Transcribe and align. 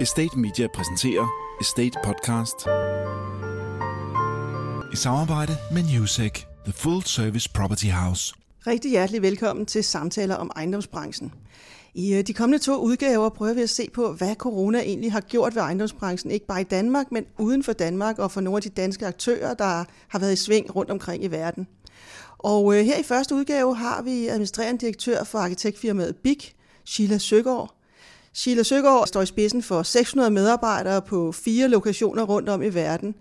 Estate 0.00 0.38
Media 0.38 0.66
præsenterer 0.74 1.28
Estate 1.60 1.98
Podcast. 2.04 2.54
I 4.92 4.96
samarbejde 4.96 5.56
med 5.72 5.82
Newsec, 5.82 6.32
The 6.64 6.72
Full 6.72 7.02
Service 7.02 7.50
Property 7.54 7.86
House. 7.86 8.34
Rigtig 8.66 8.90
hjertelig 8.90 9.22
velkommen 9.22 9.66
til 9.66 9.84
samtaler 9.84 10.34
om 10.34 10.50
ejendomsbranchen. 10.56 11.32
I 11.94 12.14
øh, 12.14 12.26
de 12.26 12.34
kommende 12.34 12.64
to 12.64 12.80
udgaver 12.80 13.28
prøver 13.28 13.54
vi 13.54 13.62
at 13.62 13.70
se 13.70 13.88
på, 13.94 14.12
hvad 14.12 14.34
corona 14.34 14.80
egentlig 14.80 15.12
har 15.12 15.20
gjort 15.20 15.54
ved 15.54 15.62
ejendomsbranchen, 15.62 16.30
ikke 16.30 16.46
bare 16.46 16.60
i 16.60 16.64
Danmark, 16.64 17.12
men 17.12 17.24
uden 17.38 17.62
for 17.62 17.72
Danmark 17.72 18.18
og 18.18 18.30
for 18.30 18.40
nogle 18.40 18.56
af 18.56 18.62
de 18.62 18.68
danske 18.68 19.06
aktører, 19.06 19.54
der 19.54 19.84
har 20.08 20.18
været 20.18 20.32
i 20.32 20.36
sving 20.36 20.76
rundt 20.76 20.90
omkring 20.90 21.24
i 21.24 21.28
verden. 21.28 21.66
Og 22.38 22.78
øh, 22.78 22.84
her 22.84 22.98
i 22.98 23.02
første 23.02 23.34
udgave 23.34 23.76
har 23.76 24.02
vi 24.02 24.26
administrerende 24.26 24.80
direktør 24.80 25.24
for 25.24 25.38
arkitektfirmaet 25.38 26.16
BIG, 26.16 26.40
Sheila 26.84 27.18
Søgaard. 27.18 27.75
Sheila 28.36 28.62
Søgaard 28.62 29.06
står 29.06 29.22
i 29.22 29.26
spidsen 29.26 29.62
for 29.62 29.82
600 29.82 30.30
medarbejdere 30.30 31.02
på 31.02 31.32
fire 31.32 31.68
lokationer 31.68 32.22
rundt 32.22 32.48
om 32.48 32.62
i 32.62 32.68
verden. 32.68 33.14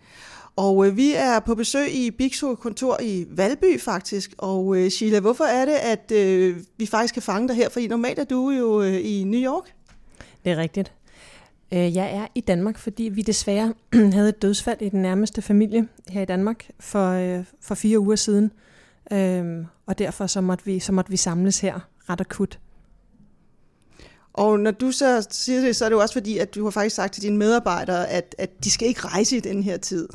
Og 0.55 0.88
øh, 0.88 0.98
vi 0.98 1.13
er 1.13 1.40
på 1.40 1.55
besøg 1.55 1.95
i 1.95 2.12
Bixo 2.12 2.55
kontor 2.55 3.02
i 3.02 3.26
Valby 3.30 3.80
faktisk. 3.80 4.34
Og 4.38 4.77
øh, 4.77 4.90
Sheila, 4.90 5.20
hvorfor 5.20 5.43
er 5.43 5.66
det, 5.66 5.73
at 5.73 6.12
øh, 6.12 6.57
vi 6.77 6.85
faktisk 6.85 7.13
kan 7.13 7.23
fange 7.23 7.48
dig 7.48 7.55
her? 7.55 7.70
Fordi 7.70 7.88
normalt 7.88 8.20
er 8.20 8.23
du 8.23 8.49
jo 8.49 8.81
øh, 8.81 9.05
i 9.05 9.23
New 9.23 9.40
York. 9.40 9.73
Det 10.45 10.52
er 10.52 10.57
rigtigt. 10.57 10.93
Øh, 11.73 11.95
jeg 11.95 12.16
er 12.16 12.27
i 12.35 12.41
Danmark, 12.41 12.77
fordi 12.77 13.04
vi 13.04 13.21
desværre 13.21 13.73
havde 14.13 14.29
et 14.29 14.41
dødsfald 14.41 14.82
i 14.82 14.90
den 14.90 15.02
nærmeste 15.02 15.41
familie 15.41 15.88
her 16.09 16.21
i 16.21 16.26
Danmark 16.26 16.70
for, 16.79 17.09
øh, 17.09 17.43
for 17.62 17.76
fire 17.76 17.99
uger 17.99 18.16
siden. 18.16 18.52
Øh, 19.12 19.66
og 19.85 19.99
derfor 19.99 20.27
så 20.27 20.41
måtte, 20.41 20.66
vi, 20.66 20.79
så 20.79 20.91
måtte 20.91 21.12
vi 21.12 21.18
samles 21.18 21.59
her 21.59 21.79
ret 22.09 22.21
akut. 22.21 22.59
Og 24.38 24.59
når 24.59 24.71
du 24.71 24.91
så 24.91 25.27
siger 25.31 25.62
det, 25.62 25.75
så 25.75 25.85
er 25.85 25.89
det 25.89 25.95
jo 25.95 26.02
også 26.02 26.13
fordi, 26.13 26.38
at 26.38 26.55
du 26.55 26.63
har 26.63 26.71
faktisk 26.71 26.95
sagt 26.95 27.13
til 27.13 27.23
dine 27.23 27.38
medarbejdere, 27.38 28.10
at, 28.10 28.35
at 28.37 28.63
de 28.63 28.71
skal 28.71 28.87
ikke 28.87 29.01
rejse 29.01 29.37
i 29.37 29.40
den 29.40 29.63
her 29.63 29.77
tid. 29.77 30.07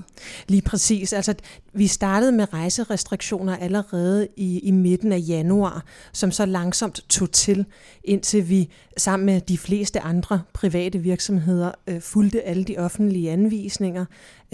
Lige 0.48 0.62
præcis. 0.62 1.12
Altså, 1.12 1.34
vi 1.72 1.86
startede 1.86 2.32
med 2.32 2.52
rejserestriktioner 2.52 3.56
allerede 3.56 4.28
i, 4.36 4.58
i 4.58 4.70
midten 4.70 5.12
af 5.12 5.22
januar, 5.28 5.84
som 6.12 6.32
så 6.32 6.46
langsomt 6.46 7.04
tog 7.08 7.30
til, 7.30 7.66
indtil 8.04 8.48
vi 8.48 8.70
sammen 8.96 9.26
med 9.26 9.40
de 9.40 9.58
fleste 9.58 10.00
andre 10.00 10.42
private 10.52 10.98
virksomheder 10.98 11.72
øh, 11.86 12.00
fulgte 12.00 12.42
alle 12.42 12.64
de 12.64 12.78
offentlige 12.78 13.30
anvisninger, 13.30 14.04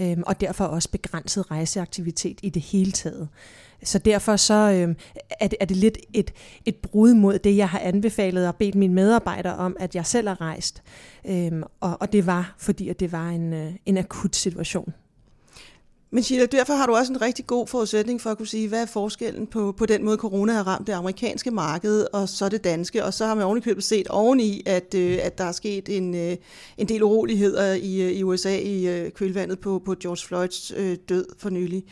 øh, 0.01 0.17
og 0.25 0.41
derfor 0.41 0.65
også 0.65 0.89
begrænset 0.91 1.51
rejseaktivitet 1.51 2.39
i 2.43 2.49
det 2.49 2.61
hele 2.61 2.91
taget. 2.91 3.27
Så 3.83 3.99
derfor 3.99 4.35
så 4.35 4.53
øh, 4.53 4.95
er, 5.39 5.47
det, 5.47 5.57
er 5.59 5.65
det 5.65 5.77
lidt 5.77 5.97
et, 6.13 6.33
et 6.65 6.75
brud 6.75 7.13
mod 7.13 7.39
det, 7.39 7.57
jeg 7.57 7.69
har 7.69 7.79
anbefalet 7.79 8.47
og 8.47 8.55
bedt 8.55 8.75
mine 8.75 8.93
medarbejdere 8.93 9.55
om, 9.55 9.77
at 9.79 9.95
jeg 9.95 10.05
selv 10.05 10.27
har 10.27 10.41
rejst. 10.41 10.83
Øh, 11.27 11.51
og, 11.79 11.97
og 11.99 12.13
det 12.13 12.25
var, 12.25 12.55
fordi 12.57 12.89
at 12.89 12.99
det 12.99 13.11
var 13.11 13.29
en, 13.29 13.53
øh, 13.53 13.71
en 13.85 13.97
akut 13.97 14.35
situation. 14.35 14.93
Men 16.11 16.23
Sheila, 16.23 16.45
derfor 16.45 16.73
har 16.73 16.85
du 16.85 16.95
også 16.95 17.13
en 17.13 17.21
rigtig 17.21 17.47
god 17.47 17.67
forudsætning 17.67 18.21
for 18.21 18.29
at 18.29 18.37
kunne 18.37 18.47
sige, 18.47 18.67
hvad 18.67 18.81
er 18.81 18.85
forskellen 18.85 19.47
på, 19.47 19.71
på 19.71 19.85
den 19.85 20.05
måde, 20.05 20.17
corona 20.17 20.53
har 20.53 20.67
ramt 20.67 20.87
det 20.87 20.93
amerikanske 20.93 21.51
marked, 21.51 22.05
og 22.13 22.29
så 22.29 22.49
det 22.49 22.63
danske. 22.63 23.05
Og 23.05 23.13
så 23.13 23.25
har 23.25 23.35
man 23.35 23.43
ovenikøbet 23.43 23.83
set 23.83 24.07
oveni, 24.07 24.63
at, 24.65 24.93
øh, 24.95 25.19
at 25.23 25.37
der 25.37 25.43
er 25.43 25.51
sket 25.51 25.89
en, 25.89 26.15
øh, 26.15 26.37
en 26.77 26.87
del 26.87 27.03
uroligheder 27.03 27.73
i, 27.73 28.01
øh, 28.01 28.11
i 28.11 28.23
USA 28.23 28.57
i 28.57 29.09
kølvandet 29.09 29.59
på, 29.59 29.81
på 29.85 29.95
George 29.99 30.27
Floyds 30.27 30.73
død 31.09 31.25
for 31.37 31.49
nylig. 31.49 31.83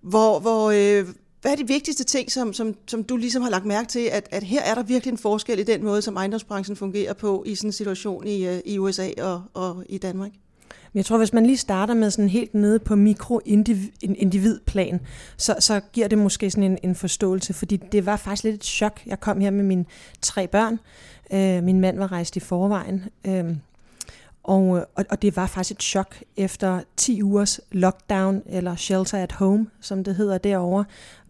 Hvor, 0.00 0.38
hvor, 0.38 0.70
øh, 0.70 1.06
hvad 1.42 1.52
er 1.52 1.56
de 1.56 1.66
vigtigste 1.66 2.04
ting, 2.04 2.32
som, 2.32 2.52
som, 2.52 2.74
som 2.86 3.04
du 3.04 3.16
ligesom 3.16 3.42
har 3.42 3.50
lagt 3.50 3.66
mærke 3.66 3.88
til, 3.88 4.08
at, 4.12 4.28
at 4.30 4.42
her 4.42 4.62
er 4.62 4.74
der 4.74 4.82
virkelig 4.82 5.12
en 5.12 5.18
forskel 5.18 5.58
i 5.58 5.62
den 5.62 5.84
måde, 5.84 6.02
som 6.02 6.16
ejendomsbranchen 6.16 6.76
fungerer 6.76 7.12
på 7.12 7.42
i 7.46 7.54
sådan 7.54 7.68
en 7.68 7.72
situation 7.72 8.26
i, 8.26 8.46
øh, 8.46 8.60
i 8.64 8.78
USA 8.78 9.08
og, 9.22 9.42
og 9.54 9.84
i 9.88 9.98
Danmark? 9.98 10.30
Jeg 10.94 11.04
tror, 11.04 11.18
hvis 11.18 11.32
man 11.32 11.46
lige 11.46 11.56
starter 11.56 11.94
med 11.94 12.10
sådan 12.10 12.28
helt 12.28 12.54
nede 12.54 12.78
på 12.78 12.96
mikroindividplan, 12.96 15.00
så, 15.36 15.54
så 15.60 15.80
giver 15.92 16.08
det 16.08 16.18
måske 16.18 16.50
sådan 16.50 16.70
en, 16.70 16.78
en 16.82 16.94
forståelse, 16.94 17.54
fordi 17.54 17.76
det 17.76 18.06
var 18.06 18.16
faktisk 18.16 18.44
lidt 18.44 18.54
et 18.54 18.64
chok. 18.64 19.00
Jeg 19.06 19.20
kom 19.20 19.40
her 19.40 19.50
med 19.50 19.64
mine 19.64 19.84
tre 20.22 20.46
børn. 20.46 20.78
Øh, 21.32 21.64
min 21.64 21.80
mand 21.80 21.98
var 21.98 22.12
rejst 22.12 22.36
i 22.36 22.40
forvejen. 22.40 23.04
Øh, 23.26 23.44
og, 24.48 24.76
øh, 24.76 24.82
og, 24.94 25.04
og 25.10 25.22
det 25.22 25.36
var 25.36 25.46
faktisk 25.46 25.70
et 25.70 25.82
chok 25.82 26.16
efter 26.36 26.80
10 26.96 27.22
ugers 27.22 27.60
lockdown, 27.72 28.42
eller 28.46 28.76
shelter 28.76 29.18
at 29.18 29.32
home, 29.32 29.66
som 29.80 30.04
det 30.04 30.14
hedder 30.14 30.38
derovre, 30.38 30.84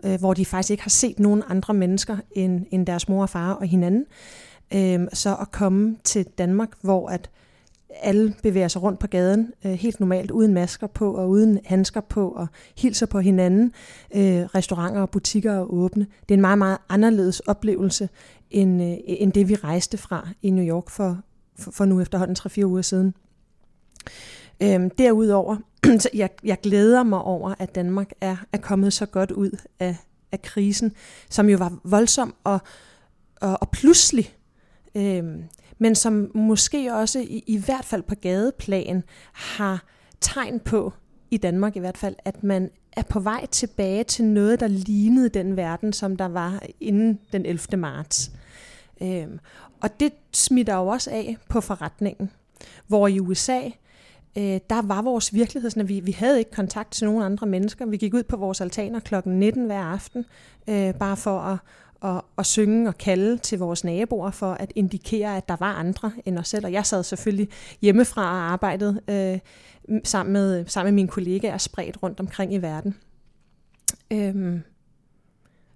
øh, 0.04 0.18
hvor 0.18 0.34
de 0.34 0.44
faktisk 0.44 0.70
ikke 0.70 0.82
har 0.82 0.90
set 0.90 1.18
nogen 1.18 1.42
andre 1.48 1.74
mennesker 1.74 2.16
end, 2.32 2.66
end 2.70 2.86
deres 2.86 3.08
mor 3.08 3.22
og 3.22 3.30
far 3.30 3.52
og 3.52 3.66
hinanden. 3.66 4.06
Øh, 4.74 5.08
så 5.12 5.36
at 5.40 5.50
komme 5.50 5.96
til 6.04 6.24
Danmark, 6.24 6.68
hvor 6.82 7.08
at 7.08 7.30
alle 8.02 8.34
bevæger 8.42 8.68
sig 8.68 8.82
rundt 8.82 8.98
på 8.98 9.06
gaden 9.06 9.52
øh, 9.64 9.72
helt 9.72 10.00
normalt, 10.00 10.30
uden 10.30 10.54
masker 10.54 10.86
på 10.86 11.14
og 11.14 11.28
uden 11.28 11.60
handsker 11.64 12.00
på 12.00 12.28
og 12.28 12.46
hilser 12.76 13.06
på 13.06 13.20
hinanden. 13.20 13.72
Øh, 14.14 14.42
restauranter 14.42 15.00
og 15.00 15.10
butikker 15.10 15.52
er 15.52 15.64
åbne. 15.64 16.06
Det 16.28 16.34
er 16.34 16.36
en 16.36 16.40
meget, 16.40 16.58
meget 16.58 16.78
anderledes 16.88 17.40
oplevelse 17.40 18.08
end, 18.50 18.82
øh, 18.82 18.96
end 19.06 19.32
det, 19.32 19.48
vi 19.48 19.54
rejste 19.54 19.98
fra 19.98 20.28
i 20.42 20.50
New 20.50 20.64
York 20.64 20.90
for, 20.90 21.18
for, 21.58 21.84
nu 21.84 22.00
efterhånden 22.00 22.36
3-4 22.40 22.64
uger 22.64 22.82
siden. 22.82 23.14
Øhm, 24.62 24.90
derudover, 24.90 25.56
så 26.00 26.08
jeg, 26.14 26.30
jeg 26.44 26.60
glæder 26.60 27.02
mig 27.02 27.22
over, 27.22 27.54
at 27.58 27.74
Danmark 27.74 28.10
er, 28.20 28.36
er 28.52 28.58
kommet 28.58 28.92
så 28.92 29.06
godt 29.06 29.30
ud 29.30 29.50
af, 29.80 29.96
af 30.32 30.42
krisen, 30.42 30.92
som 31.30 31.48
jo 31.48 31.58
var 31.58 31.78
voldsom 31.84 32.34
og, 32.44 32.60
og, 33.40 33.58
og 33.60 33.70
pludselig, 33.70 34.36
øhm, 34.94 35.44
men 35.78 35.94
som 35.94 36.30
måske 36.34 36.94
også 36.94 37.18
i, 37.18 37.44
i 37.46 37.58
hvert 37.58 37.84
fald 37.84 38.02
på 38.02 38.14
gadeplan 38.14 39.02
har 39.32 39.84
tegn 40.20 40.60
på, 40.60 40.92
i 41.30 41.36
Danmark 41.36 41.76
i 41.76 41.78
hvert 41.78 41.98
fald, 41.98 42.14
at 42.24 42.44
man 42.44 42.70
er 42.96 43.02
på 43.02 43.20
vej 43.20 43.46
tilbage 43.46 44.04
til 44.04 44.24
noget, 44.24 44.60
der 44.60 44.66
lignede 44.66 45.28
den 45.28 45.56
verden, 45.56 45.92
som 45.92 46.16
der 46.16 46.28
var 46.28 46.62
inden 46.80 47.18
den 47.32 47.46
11. 47.46 47.76
marts. 47.76 48.30
Øhm, 49.02 49.38
og 49.80 50.00
det 50.00 50.12
smitter 50.32 50.74
jo 50.74 50.86
også 50.86 51.10
af 51.10 51.36
på 51.48 51.60
forretningen. 51.60 52.30
Hvor 52.86 53.08
i 53.08 53.20
USA, 53.20 53.60
øh, 54.38 54.60
der 54.70 54.82
var 54.82 55.02
vores 55.02 55.34
virkelighed 55.34 55.70
sådan, 55.70 55.82
at 55.82 55.88
vi, 55.88 56.00
vi 56.00 56.12
havde 56.12 56.38
ikke 56.38 56.50
kontakt 56.50 56.92
til 56.92 57.06
nogen 57.06 57.22
andre 57.22 57.46
mennesker. 57.46 57.86
Vi 57.86 57.96
gik 57.96 58.14
ud 58.14 58.22
på 58.22 58.36
vores 58.36 58.60
altaner 58.60 59.00
klokken 59.00 59.38
19 59.38 59.66
hver 59.66 59.82
aften, 59.82 60.24
øh, 60.68 60.94
bare 60.94 61.16
for 61.16 61.40
at, 61.40 61.58
at, 62.04 62.20
at 62.38 62.46
synge 62.46 62.88
og 62.88 62.98
kalde 62.98 63.38
til 63.38 63.58
vores 63.58 63.84
naboer 63.84 64.30
for 64.30 64.52
at 64.52 64.72
indikere, 64.74 65.36
at 65.36 65.48
der 65.48 65.56
var 65.60 65.72
andre 65.74 66.12
end 66.24 66.38
os 66.38 66.48
selv. 66.48 66.64
Og 66.64 66.72
jeg 66.72 66.86
sad 66.86 67.02
selvfølgelig 67.02 67.48
hjemmefra 67.82 68.22
og 68.22 68.52
arbejdede 68.52 69.00
øh, 69.08 69.38
sammen, 70.04 70.32
med, 70.32 70.66
sammen 70.66 70.94
med 70.94 71.02
mine 71.02 71.08
kollegaer 71.08 71.58
spredt 71.58 72.02
rundt 72.02 72.20
omkring 72.20 72.54
i 72.54 72.58
verden. 72.58 72.96
Øhm, 74.10 74.62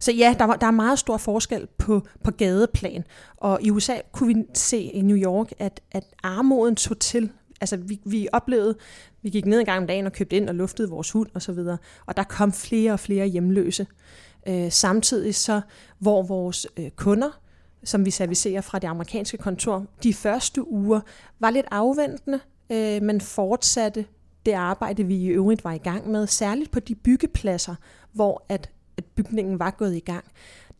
så 0.02 0.12
ja, 0.12 0.34
der, 0.38 0.44
var, 0.44 0.56
der 0.56 0.66
er 0.66 0.70
meget 0.70 0.98
stor 0.98 1.16
forskel 1.16 1.66
på, 1.78 2.06
på 2.24 2.30
gadeplan. 2.30 3.04
Og 3.36 3.58
i 3.62 3.70
USA 3.70 3.94
kunne 4.12 4.34
vi 4.34 4.44
se 4.54 4.78
i 4.78 5.00
New 5.00 5.16
York, 5.16 5.52
at, 5.58 5.80
at 5.92 6.04
armoden 6.22 6.76
tog 6.76 6.98
til. 6.98 7.30
Altså 7.60 7.76
vi, 7.76 8.00
vi 8.04 8.28
oplevede, 8.32 8.74
vi 9.22 9.30
gik 9.30 9.46
ned 9.46 9.60
en 9.60 9.66
gang 9.66 9.78
om 9.78 9.86
dagen 9.86 10.06
og 10.06 10.12
købte 10.12 10.36
ind 10.36 10.48
og 10.48 10.54
luftede 10.54 10.90
vores 10.90 11.10
hund 11.10 11.28
osv. 11.34 11.50
Og, 11.50 11.56
så 11.56 11.76
og 12.06 12.16
der 12.16 12.22
kom 12.22 12.52
flere 12.52 12.92
og 12.92 13.00
flere 13.00 13.26
hjemløse. 13.26 13.86
Øh, 14.48 14.72
samtidig 14.72 15.34
så, 15.34 15.60
hvor 15.98 16.22
vores 16.22 16.66
øh, 16.76 16.90
kunder, 16.90 17.40
som 17.84 18.04
vi 18.04 18.10
servicerer 18.10 18.60
fra 18.60 18.78
det 18.78 18.88
amerikanske 18.88 19.36
kontor, 19.36 19.86
de 20.02 20.14
første 20.14 20.68
uger 20.68 21.00
var 21.40 21.50
lidt 21.50 21.66
afventende, 21.70 22.40
øh, 22.70 23.02
men 23.02 23.20
fortsatte 23.20 24.04
det 24.46 24.52
arbejde, 24.52 25.04
vi 25.04 25.14
i 25.14 25.26
øvrigt 25.26 25.64
var 25.64 25.72
i 25.72 25.78
gang 25.78 26.10
med, 26.10 26.26
særligt 26.26 26.70
på 26.70 26.80
de 26.80 26.94
byggepladser, 26.94 27.74
hvor 28.12 28.44
at 28.48 28.70
at 28.96 29.04
bygningen 29.04 29.58
var 29.58 29.70
gået 29.70 29.96
i 29.96 30.00
gang, 30.00 30.24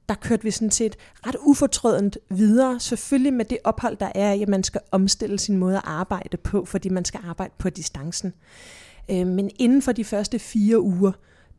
der 0.08 0.14
kørte 0.14 0.42
vi 0.42 0.50
sådan 0.50 0.70
set 0.70 0.96
ret 1.26 1.36
ufortrødent 1.40 2.18
videre, 2.30 2.80
selvfølgelig 2.80 3.32
med 3.32 3.44
det 3.44 3.58
ophold, 3.64 3.96
der 3.96 4.12
er 4.14 4.32
at 4.32 4.48
man 4.48 4.64
skal 4.64 4.80
omstille 4.90 5.38
sin 5.38 5.56
måde 5.56 5.76
at 5.76 5.82
arbejde 5.84 6.36
på, 6.36 6.64
fordi 6.64 6.88
man 6.88 7.04
skal 7.04 7.20
arbejde 7.24 7.52
på 7.58 7.70
distancen. 7.70 8.34
Øh, 9.10 9.26
men 9.26 9.50
inden 9.58 9.82
for 9.82 9.92
de 9.92 10.04
første 10.04 10.38
fire 10.38 10.80
uger, 10.80 11.12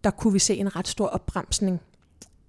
der 0.04 0.12
kunne 0.12 0.34
vi 0.34 0.40
se 0.40 0.56
en 0.56 0.76
ret 0.76 0.88
stor 0.88 1.08
opbremsning 1.08 1.82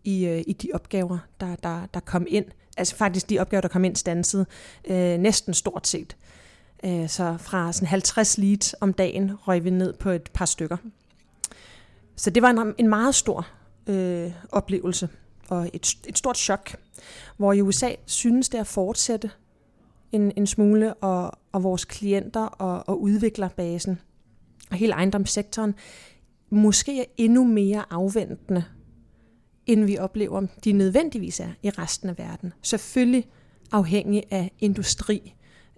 i, 0.04 0.26
øh, 0.26 0.42
i 0.46 0.52
de 0.52 0.68
opgaver, 0.74 1.18
der, 1.40 1.56
der, 1.56 1.86
der 1.94 2.00
kom 2.00 2.26
ind. 2.28 2.44
Altså 2.76 2.96
faktisk 2.96 3.30
de 3.30 3.38
opgaver, 3.38 3.60
der 3.60 3.68
kom 3.68 3.84
ind 3.84 3.96
stansede 3.96 4.46
øh, 4.84 5.18
næsten 5.18 5.54
stort 5.54 5.86
set. 5.86 6.16
Øh, 6.84 7.08
så 7.08 7.36
fra 7.40 7.72
sådan 7.72 7.88
50 7.88 8.38
leads 8.38 8.74
om 8.80 8.92
dagen 8.92 9.32
røg 9.34 9.64
vi 9.64 9.70
ned 9.70 9.92
på 9.92 10.10
et 10.10 10.30
par 10.34 10.44
stykker. 10.44 10.76
Så 12.16 12.30
det 12.30 12.42
var 12.42 12.50
en, 12.50 12.74
en 12.78 12.88
meget 12.88 13.14
stor 13.14 13.46
øh, 13.86 14.32
oplevelse 14.52 15.08
og 15.48 15.70
et, 15.72 15.94
et 16.08 16.19
stort 16.19 16.38
chok, 16.38 16.76
hvor 17.36 17.52
i 17.52 17.60
USA 17.60 17.90
synes 18.06 18.48
det 18.48 18.58
at 18.58 18.66
fortsætte 18.66 19.31
en, 20.12 20.32
en 20.36 20.46
smule, 20.46 20.94
og, 20.94 21.32
og 21.52 21.62
vores 21.62 21.84
klienter 21.84 22.46
og, 22.46 22.88
og 22.88 23.02
udviklerbasen 23.02 23.98
og 24.70 24.76
hele 24.76 24.92
ejendomssektoren 24.92 25.75
måske 26.50 27.00
er 27.00 27.04
endnu 27.16 27.44
mere 27.44 27.84
afventende, 27.90 28.64
end 29.66 29.84
vi 29.84 29.98
oplever, 29.98 30.46
de 30.64 30.72
nødvendigvis 30.72 31.40
er 31.40 31.50
i 31.62 31.70
resten 31.70 32.08
af 32.08 32.19
verden. 32.19 32.52
Selvfølgelig 32.62 33.28
afhængig 33.72 34.22
af 34.31 34.52
industri 34.60 35.34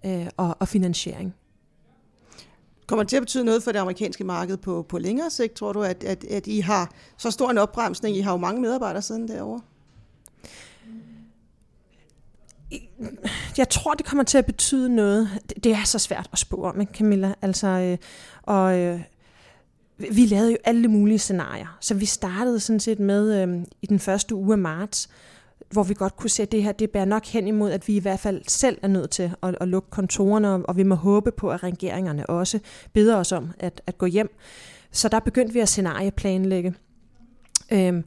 øh, 0.06 0.26
og, 0.36 0.56
og 0.60 0.68
finansiering. 0.68 1.34
Kommer 2.86 3.02
det 3.02 3.08
til 3.08 3.16
at 3.16 3.22
betyde 3.22 3.44
noget 3.44 3.62
for 3.62 3.72
det 3.72 3.78
amerikanske 3.78 4.24
marked 4.24 4.56
på, 4.56 4.86
på 4.88 4.98
længere 4.98 5.30
sigt, 5.30 5.54
tror 5.54 5.72
du, 5.72 5.82
at, 5.82 6.04
at, 6.04 6.24
at 6.24 6.46
I 6.46 6.60
har 6.60 6.90
så 7.18 7.30
stor 7.30 7.50
en 7.50 7.58
opbremsning? 7.58 8.16
I 8.16 8.20
har 8.20 8.32
jo 8.32 8.36
mange 8.36 8.60
medarbejdere 8.60 9.02
siden 9.02 9.28
derovre. 9.28 9.60
Jeg 13.56 13.68
tror, 13.68 13.94
det 13.94 14.06
kommer 14.06 14.24
til 14.24 14.38
at 14.38 14.46
betyde 14.46 14.94
noget. 14.94 15.28
Det 15.64 15.72
er 15.72 15.84
så 15.84 15.98
svært 15.98 16.28
at 16.32 16.38
spå 16.38 16.62
om, 16.62 16.86
Camilla. 16.86 17.34
Altså, 17.42 17.66
øh, 17.66 17.98
og 18.42 18.78
øh, 18.78 19.00
vi 19.98 20.26
lavede 20.26 20.50
jo 20.50 20.56
alle 20.64 20.88
mulige 20.88 21.18
scenarier. 21.18 21.78
Så 21.80 21.94
vi 21.94 22.06
startede 22.06 22.60
sådan 22.60 22.80
set 22.80 23.00
med 23.00 23.42
øh, 23.42 23.64
i 23.82 23.86
den 23.86 23.98
første 23.98 24.34
uge 24.34 24.52
af 24.52 24.58
marts, 24.58 25.08
hvor 25.70 25.82
vi 25.82 25.94
godt 25.94 26.16
kunne 26.16 26.30
se, 26.30 26.42
at 26.42 26.52
det 26.52 26.62
her 26.62 26.72
det 26.72 26.90
bærer 26.90 27.04
nok 27.04 27.26
hen 27.26 27.48
imod, 27.48 27.70
at 27.70 27.88
vi 27.88 27.96
i 27.96 28.00
hvert 28.00 28.20
fald 28.20 28.42
selv 28.48 28.78
er 28.82 28.88
nødt 28.88 29.10
til 29.10 29.32
at, 29.42 29.56
at 29.60 29.68
lukke 29.68 29.90
kontorerne, 29.90 30.66
og 30.66 30.76
vi 30.76 30.82
må 30.82 30.94
håbe 30.94 31.32
på, 31.32 31.50
at 31.50 31.62
regeringerne 31.62 32.26
også 32.26 32.58
beder 32.92 33.16
os 33.16 33.32
om 33.32 33.50
at, 33.58 33.82
at 33.86 33.98
gå 33.98 34.06
hjem. 34.06 34.36
Så 34.90 35.08
der 35.08 35.20
begyndte 35.20 35.52
vi 35.52 35.60
at 35.60 35.68
scenarieplanlægge. 35.68 36.74
Øhm, 37.72 38.04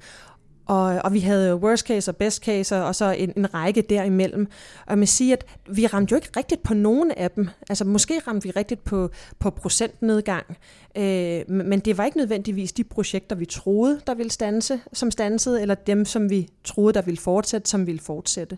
og, 0.69 1.01
og 1.03 1.13
vi 1.13 1.19
havde 1.19 1.55
worst 1.55 1.87
case 1.87 2.11
og 2.11 2.15
best 2.15 2.43
case, 2.43 2.83
og 2.83 2.95
så 2.95 3.11
en, 3.11 3.33
en 3.37 3.53
række 3.53 3.81
derimellem. 3.81 4.47
Og 4.85 4.97
man 4.97 5.07
siger, 5.07 5.35
at 5.35 5.45
vi 5.75 5.87
ramte 5.87 6.11
jo 6.11 6.15
ikke 6.15 6.29
rigtigt 6.37 6.63
på 6.63 6.73
nogen 6.73 7.11
af 7.11 7.31
dem. 7.31 7.49
Altså 7.69 7.85
måske 7.85 8.21
ramte 8.27 8.47
vi 8.47 8.51
rigtigt 8.51 8.83
på, 8.83 9.09
på 9.39 9.49
procentnedgang, 9.49 10.57
øh, 10.95 11.49
men 11.49 11.79
det 11.79 11.97
var 11.97 12.05
ikke 12.05 12.17
nødvendigvis 12.17 12.71
de 12.71 12.83
projekter, 12.83 13.35
vi 13.35 13.45
troede, 13.45 14.01
der 14.07 14.13
ville 14.13 14.31
stanse, 14.31 14.79
som 14.93 15.11
stansede, 15.11 15.61
eller 15.61 15.75
dem, 15.75 16.05
som 16.05 16.29
vi 16.29 16.49
troede, 16.63 16.93
der 16.93 17.01
ville 17.01 17.19
fortsætte, 17.19 17.69
som 17.69 17.87
ville 17.87 18.01
fortsætte. 18.01 18.57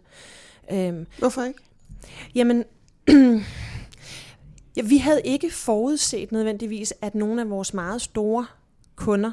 Øh, 0.71 0.93
Hvorfor 1.19 1.43
ikke? 1.43 1.59
Jamen, 2.35 2.63
ja, 4.77 4.81
vi 4.83 4.97
havde 4.97 5.21
ikke 5.23 5.49
forudset 5.53 6.31
nødvendigvis, 6.31 6.93
at 7.01 7.15
nogle 7.15 7.41
af 7.41 7.49
vores 7.49 7.73
meget 7.73 8.01
store 8.01 8.45
kunder 8.95 9.31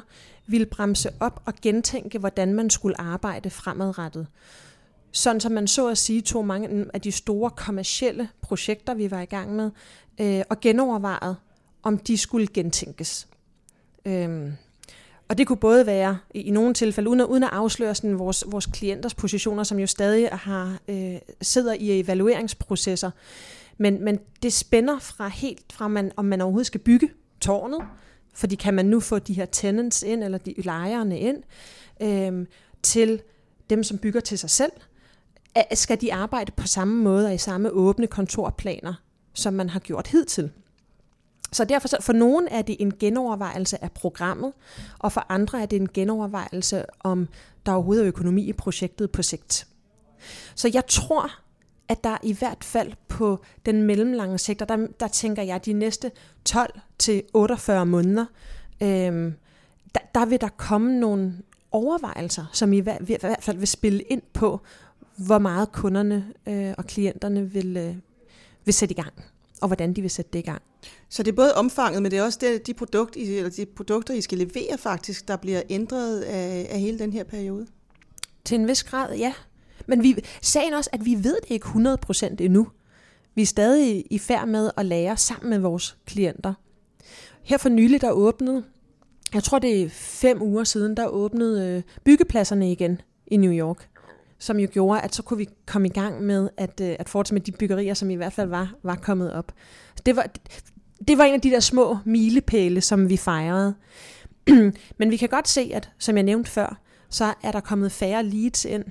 ville 0.51 0.65
bremse 0.65 1.09
op 1.19 1.41
og 1.45 1.53
gentænke, 1.61 2.19
hvordan 2.19 2.53
man 2.53 2.69
skulle 2.69 3.01
arbejde 3.01 3.49
fremadrettet. 3.49 4.27
Sådan 5.11 5.39
som 5.39 5.51
man 5.51 5.67
så 5.67 5.87
at 5.87 5.97
sige 5.97 6.21
tog 6.21 6.45
mange 6.45 6.85
af 6.93 7.01
de 7.01 7.11
store 7.11 7.49
kommercielle 7.49 8.29
projekter, 8.41 8.93
vi 8.93 9.11
var 9.11 9.21
i 9.21 9.25
gang 9.25 9.55
med, 9.55 9.71
øh, 10.21 10.41
og 10.49 10.59
genovervejede, 10.59 11.35
om 11.83 11.97
de 11.97 12.17
skulle 12.17 12.47
gentænkes. 12.47 13.27
Øhm, 14.05 14.53
og 15.27 15.37
det 15.37 15.47
kunne 15.47 15.57
både 15.57 15.85
være 15.85 16.17
i, 16.33 16.41
i 16.41 16.51
nogle 16.51 16.73
tilfælde, 16.73 17.09
uden 17.09 17.19
at, 17.19 17.25
uden 17.25 17.43
at 17.43 17.49
afsløre 17.53 17.95
sådan 17.95 18.19
vores, 18.19 18.43
vores 18.47 18.65
klienters 18.65 19.13
positioner, 19.13 19.63
som 19.63 19.79
jo 19.79 19.87
stadig 19.87 20.29
har, 20.31 20.77
øh, 20.87 21.15
sidder 21.41 21.73
i 21.73 21.99
evalueringsprocesser. 21.99 23.11
Men, 23.77 24.03
men 24.03 24.19
det 24.43 24.53
spænder 24.53 24.99
fra 24.99 25.27
helt 25.27 25.73
fra, 25.73 25.87
man, 25.87 26.11
om 26.15 26.25
man 26.25 26.41
overhovedet 26.41 26.67
skal 26.67 26.79
bygge 26.79 27.09
tårnet, 27.41 27.81
fordi 28.33 28.55
kan 28.55 28.73
man 28.73 28.85
nu 28.85 28.99
få 28.99 29.19
de 29.19 29.33
her 29.33 29.45
tenants 29.45 30.03
ind, 30.03 30.23
eller 30.23 30.37
de 30.37 30.53
lejerne 30.57 31.19
ind, 31.19 31.43
øh, 32.01 32.45
til 32.83 33.21
dem, 33.69 33.83
som 33.83 33.97
bygger 33.97 34.19
til 34.19 34.39
sig 34.39 34.49
selv? 34.49 34.71
Skal 35.73 36.01
de 36.01 36.13
arbejde 36.13 36.51
på 36.51 36.67
samme 36.67 37.03
måde 37.03 37.27
og 37.27 37.33
i 37.33 37.37
samme 37.37 37.69
åbne 37.69 38.07
kontorplaner, 38.07 38.93
som 39.33 39.53
man 39.53 39.69
har 39.69 39.79
gjort 39.79 40.07
hidtil? 40.07 40.51
Så 41.51 41.65
derfor 41.65 41.87
for 42.01 42.13
nogen 42.13 42.47
er 42.47 42.61
det 42.61 42.75
en 42.79 42.97
genovervejelse 42.99 43.83
af 43.83 43.91
programmet, 43.91 44.53
og 44.99 45.11
for 45.11 45.25
andre 45.29 45.61
er 45.61 45.65
det 45.65 45.75
en 45.75 45.89
genovervejelse 45.93 46.85
om 46.99 47.27
der 47.65 47.71
overhovedet 47.71 48.03
er 48.03 48.07
økonomi 48.07 48.43
i 48.43 48.53
projektet 48.53 49.11
på 49.11 49.21
sigt. 49.21 49.67
Så 50.55 50.71
jeg 50.73 50.85
tror, 50.87 51.31
at 51.89 52.03
der 52.03 52.17
i 52.23 52.33
hvert 52.33 52.63
fald 52.63 52.93
på 53.07 53.39
den 53.65 53.83
mellemlange 53.83 54.37
sektor, 54.37 54.65
der, 54.65 54.87
der 54.99 55.07
tænker 55.07 55.43
jeg, 55.43 55.65
de 55.65 55.73
næste 55.73 56.11
12 56.45 56.79
til 56.99 57.23
48 57.33 57.85
måneder, 57.85 58.25
øh, 58.81 59.31
der, 59.95 60.01
der 60.15 60.25
vil 60.25 60.41
der 60.41 60.49
komme 60.49 60.99
nogle 60.99 61.33
overvejelser, 61.71 62.45
som 62.53 62.73
i 62.73 62.79
hvert, 62.79 63.01
i 63.01 63.17
hvert 63.19 63.43
fald 63.43 63.57
vil 63.57 63.67
spille 63.67 64.01
ind 64.01 64.21
på, 64.33 64.59
hvor 65.15 65.39
meget 65.39 65.71
kunderne 65.71 66.33
øh, 66.47 66.73
og 66.77 66.85
klienterne 66.85 67.51
vil, 67.51 67.77
øh, 67.77 67.95
vil 68.65 68.73
sætte 68.73 68.93
i 68.93 69.01
gang, 69.01 69.13
og 69.61 69.67
hvordan 69.67 69.93
de 69.93 70.01
vil 70.01 70.11
sætte 70.11 70.31
det 70.33 70.39
i 70.39 70.41
gang. 70.41 70.61
Så 71.09 71.23
det 71.23 71.31
er 71.31 71.35
både 71.35 71.55
omfanget, 71.55 72.03
men 72.03 72.11
det 72.11 72.19
er 72.19 72.23
også 72.23 72.39
det, 72.41 72.67
de, 72.67 72.73
produkt, 72.73 73.17
eller 73.17 73.49
de 73.49 73.65
produkter, 73.65 74.13
I 74.13 74.21
skal 74.21 74.37
levere 74.37 74.77
faktisk, 74.77 75.27
der 75.27 75.35
bliver 75.35 75.61
ændret 75.69 76.21
af, 76.21 76.67
af 76.69 76.79
hele 76.79 76.99
den 76.99 77.13
her 77.13 77.23
periode? 77.23 77.67
Til 78.45 78.59
en 78.59 78.67
vis 78.67 78.83
grad, 78.83 79.15
ja. 79.15 79.33
Men 79.89 80.03
vi, 80.03 80.15
sagen 80.41 80.73
også, 80.73 80.89
at 80.93 81.05
vi 81.05 81.15
ved 81.23 81.37
det 81.41 81.51
ikke 81.51 81.65
100% 81.65 82.35
endnu. 82.39 82.67
Vi 83.35 83.41
er 83.41 83.45
stadig 83.45 84.05
i 84.09 84.17
færd 84.17 84.47
med 84.47 84.71
at 84.77 84.85
lære 84.85 85.17
sammen 85.17 85.49
med 85.49 85.59
vores 85.59 85.97
klienter. 86.05 86.53
Her 87.43 87.57
for 87.57 87.69
nylig, 87.69 88.01
der 88.01 88.11
åbnede, 88.11 88.63
jeg 89.33 89.43
tror 89.43 89.59
det 89.59 89.81
er 89.81 89.89
fem 89.89 90.41
uger 90.41 90.63
siden, 90.63 90.97
der 90.97 91.07
åbnede 91.07 91.67
øh, 91.67 91.83
byggepladserne 92.03 92.71
igen 92.71 93.01
i 93.27 93.37
New 93.37 93.53
York 93.53 93.89
som 94.39 94.59
jo 94.59 94.67
gjorde, 94.71 95.01
at 95.01 95.15
så 95.15 95.23
kunne 95.23 95.37
vi 95.37 95.47
komme 95.65 95.87
i 95.87 95.91
gang 95.91 96.21
med 96.21 96.49
at, 96.57 96.81
øh, 96.81 96.95
at 96.99 97.09
fortsætte 97.09 97.33
med 97.33 97.41
de 97.41 97.51
byggerier, 97.51 97.93
som 97.93 98.09
i 98.09 98.15
hvert 98.15 98.33
fald 98.33 98.49
var, 98.49 98.73
var 98.83 98.95
kommet 98.95 99.33
op. 99.33 99.51
Det 100.05 100.15
var, 100.15 100.27
det 101.07 101.17
var 101.17 101.23
en 101.23 101.33
af 101.33 101.41
de 101.41 101.49
der 101.49 101.59
små 101.59 101.97
milepæle, 102.05 102.81
som 102.81 103.09
vi 103.09 103.17
fejrede. 103.17 103.75
Men 104.99 105.11
vi 105.11 105.17
kan 105.17 105.29
godt 105.29 105.47
se, 105.47 105.71
at 105.73 105.89
som 105.99 106.15
jeg 106.15 106.23
nævnte 106.23 106.51
før, 106.51 106.81
så 107.09 107.33
er 107.43 107.51
der 107.51 107.59
kommet 107.59 107.91
færre 107.91 108.23
leads 108.23 108.65
ind 108.65 108.83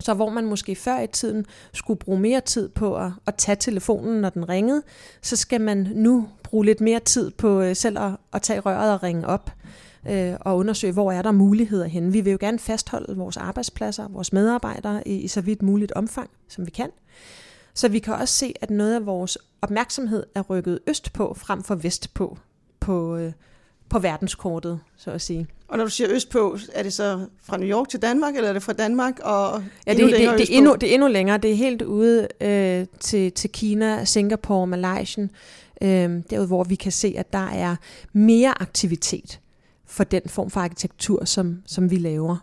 så 0.00 0.14
hvor 0.14 0.30
man 0.30 0.46
måske 0.46 0.74
før 0.74 1.00
i 1.00 1.06
tiden 1.06 1.46
skulle 1.72 1.98
bruge 1.98 2.20
mere 2.20 2.40
tid 2.40 2.68
på 2.68 2.96
at, 2.96 3.10
at 3.26 3.34
tage 3.34 3.56
telefonen, 3.56 4.20
når 4.20 4.30
den 4.30 4.48
ringede, 4.48 4.82
så 5.22 5.36
skal 5.36 5.60
man 5.60 5.88
nu 5.94 6.28
bruge 6.42 6.64
lidt 6.64 6.80
mere 6.80 7.00
tid 7.00 7.30
på 7.30 7.60
øh, 7.60 7.76
selv 7.76 7.98
at, 7.98 8.12
at 8.32 8.42
tage 8.42 8.60
røret 8.60 8.92
og 8.92 9.02
ringe 9.02 9.26
op 9.26 9.50
øh, 10.08 10.34
og 10.40 10.56
undersøge, 10.56 10.92
hvor 10.92 11.12
er 11.12 11.22
der 11.22 11.32
muligheder 11.32 11.86
henne. 11.86 12.12
Vi 12.12 12.20
vil 12.20 12.30
jo 12.30 12.38
gerne 12.40 12.58
fastholde 12.58 13.16
vores 13.16 13.36
arbejdspladser, 13.36 14.08
vores 14.08 14.32
medarbejdere 14.32 15.08
i, 15.08 15.16
i 15.16 15.28
så 15.28 15.40
vidt 15.40 15.62
muligt 15.62 15.92
omfang, 15.92 16.30
som 16.48 16.66
vi 16.66 16.70
kan. 16.70 16.90
Så 17.74 17.88
vi 17.88 17.98
kan 17.98 18.14
også 18.14 18.34
se, 18.34 18.54
at 18.60 18.70
noget 18.70 18.94
af 18.94 19.06
vores 19.06 19.38
opmærksomhed 19.62 20.26
er 20.34 20.42
rykket 20.42 20.78
øst 20.86 21.12
på, 21.12 21.34
frem 21.34 21.62
for 21.62 21.74
vest 21.74 22.14
på, 22.14 22.38
på, 22.80 23.16
øh, 23.16 23.32
på 23.88 23.98
verdenskortet, 23.98 24.80
så 24.96 25.10
at 25.10 25.20
sige. 25.20 25.46
Og 25.70 25.78
når 25.78 25.84
du 25.84 25.90
siger 25.90 26.10
østpå, 26.10 26.58
er 26.72 26.82
det 26.82 26.92
så 26.92 27.26
fra 27.42 27.56
New 27.56 27.68
York 27.68 27.88
til 27.88 28.02
Danmark, 28.02 28.36
eller 28.36 28.48
er 28.48 28.52
det 28.52 28.62
fra 28.62 28.72
Danmark 28.72 29.18
og 29.22 29.62
ja, 29.86 29.94
det, 29.94 30.00
endnu 30.00 30.06
det, 30.06 30.28
det, 30.28 30.38
det, 30.38 30.54
er 30.54 30.58
endnu, 30.58 30.74
det 30.74 30.90
er 30.90 30.94
endnu 30.94 31.08
længere. 31.08 31.38
Det 31.38 31.50
er 31.50 31.54
helt 31.54 31.82
ude 31.82 32.28
øh, 32.40 32.86
til, 33.00 33.32
til 33.32 33.50
Kina, 33.50 34.04
Singapore, 34.04 34.66
Malaysia, 34.66 35.28
øh, 35.82 36.10
derude 36.30 36.46
hvor 36.46 36.64
vi 36.64 36.74
kan 36.74 36.92
se, 36.92 37.14
at 37.18 37.32
der 37.32 37.48
er 37.48 37.76
mere 38.12 38.62
aktivitet 38.62 39.40
for 39.86 40.04
den 40.04 40.22
form 40.26 40.50
for 40.50 40.60
arkitektur, 40.60 41.24
som, 41.24 41.62
som 41.66 41.90
vi 41.90 41.96
laver. 41.96 42.36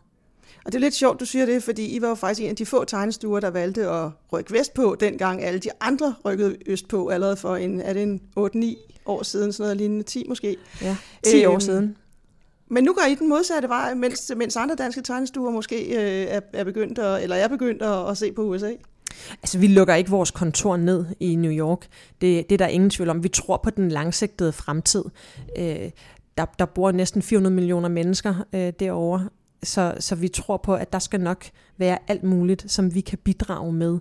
Og 0.66 0.72
det 0.72 0.76
er 0.76 0.80
lidt 0.80 0.94
sjovt, 0.94 1.20
du 1.20 1.26
siger 1.26 1.46
det, 1.46 1.64
fordi 1.64 1.96
I 1.96 2.02
var 2.02 2.10
jo 2.10 2.16
faktisk 2.16 2.42
en 2.42 2.50
af 2.50 2.56
de 2.56 2.66
få 2.66 2.86
tegnestuer, 2.86 3.40
der 3.40 3.50
valgte 3.50 3.90
at 3.90 4.10
rykke 4.34 4.54
vestpå, 4.54 4.96
dengang 5.00 5.44
alle 5.44 5.60
de 5.60 5.70
andre 5.82 6.16
rykkede 6.26 6.58
østpå, 6.66 7.08
allerede 7.08 7.38
for 7.38 7.56
en, 7.56 7.82
er 7.82 7.94
det 7.94 8.04
en 8.04 8.22
8-9 8.40 9.02
år 9.06 9.24
siden, 9.24 9.54
sådan 9.54 9.64
noget 9.64 9.78
lignende, 9.78 10.04
10 10.04 10.26
måske. 10.30 10.58
Ja, 10.82 10.96
10 11.24 11.44
øhm, 11.44 11.54
år 11.54 11.60
siden. 11.60 11.98
Men 12.70 12.84
nu 12.84 12.94
går 12.94 13.02
I 13.12 13.16
den 13.16 13.30
modsatte 13.30 13.70
vej, 13.70 13.94
mens, 13.94 14.32
mens 14.38 14.56
andre 14.56 14.76
danske 14.76 15.02
tegnestuer 15.02 15.52
måske 15.52 15.86
øh, 15.86 16.28
er, 16.30 16.40
er 16.54 16.64
begyndt 16.64 17.00
at, 17.00 17.24
eller 17.24 17.36
er 17.36 17.48
begyndt 17.48 17.82
at, 17.82 18.10
at 18.10 18.18
se 18.18 18.32
på 18.32 18.42
USA. 18.42 18.72
Altså, 19.44 19.58
vi 19.58 19.68
lukker 19.68 19.96
ikke 19.96 20.10
vores 20.10 20.32
kontor 20.32 20.78
ned 20.78 21.06
i 21.20 21.36
New 21.36 21.52
York. 21.52 21.88
Det, 22.22 22.50
det 22.50 22.52
er 22.52 22.58
der 22.58 22.68
ingen 22.68 22.90
tvivl 22.90 23.10
om. 23.10 23.24
Vi 23.24 23.30
tror 23.30 23.58
på 23.58 23.70
den 23.70 23.90
langsigtede 23.90 24.52
fremtid. 24.52 25.04
Øh, 25.58 25.92
der, 26.38 26.46
der 26.60 26.66
bor 26.66 26.92
næsten 26.92 27.22
400 27.22 27.56
millioner 27.56 27.90
mennesker 27.90 28.36
øh, 28.54 28.74
derovre, 28.80 29.30
så, 29.64 29.94
så 30.00 30.16
vi 30.16 30.28
tror 30.28 30.58
på, 30.58 30.76
at 30.76 30.94
der 30.94 31.00
skal 31.00 31.20
nok 31.22 31.46
være 31.78 31.98
alt 32.08 32.24
muligt, 32.24 32.72
som 32.72 32.96
vi 32.96 33.02
kan 33.02 33.18
bidrage 33.18 33.74
med. 33.74 34.00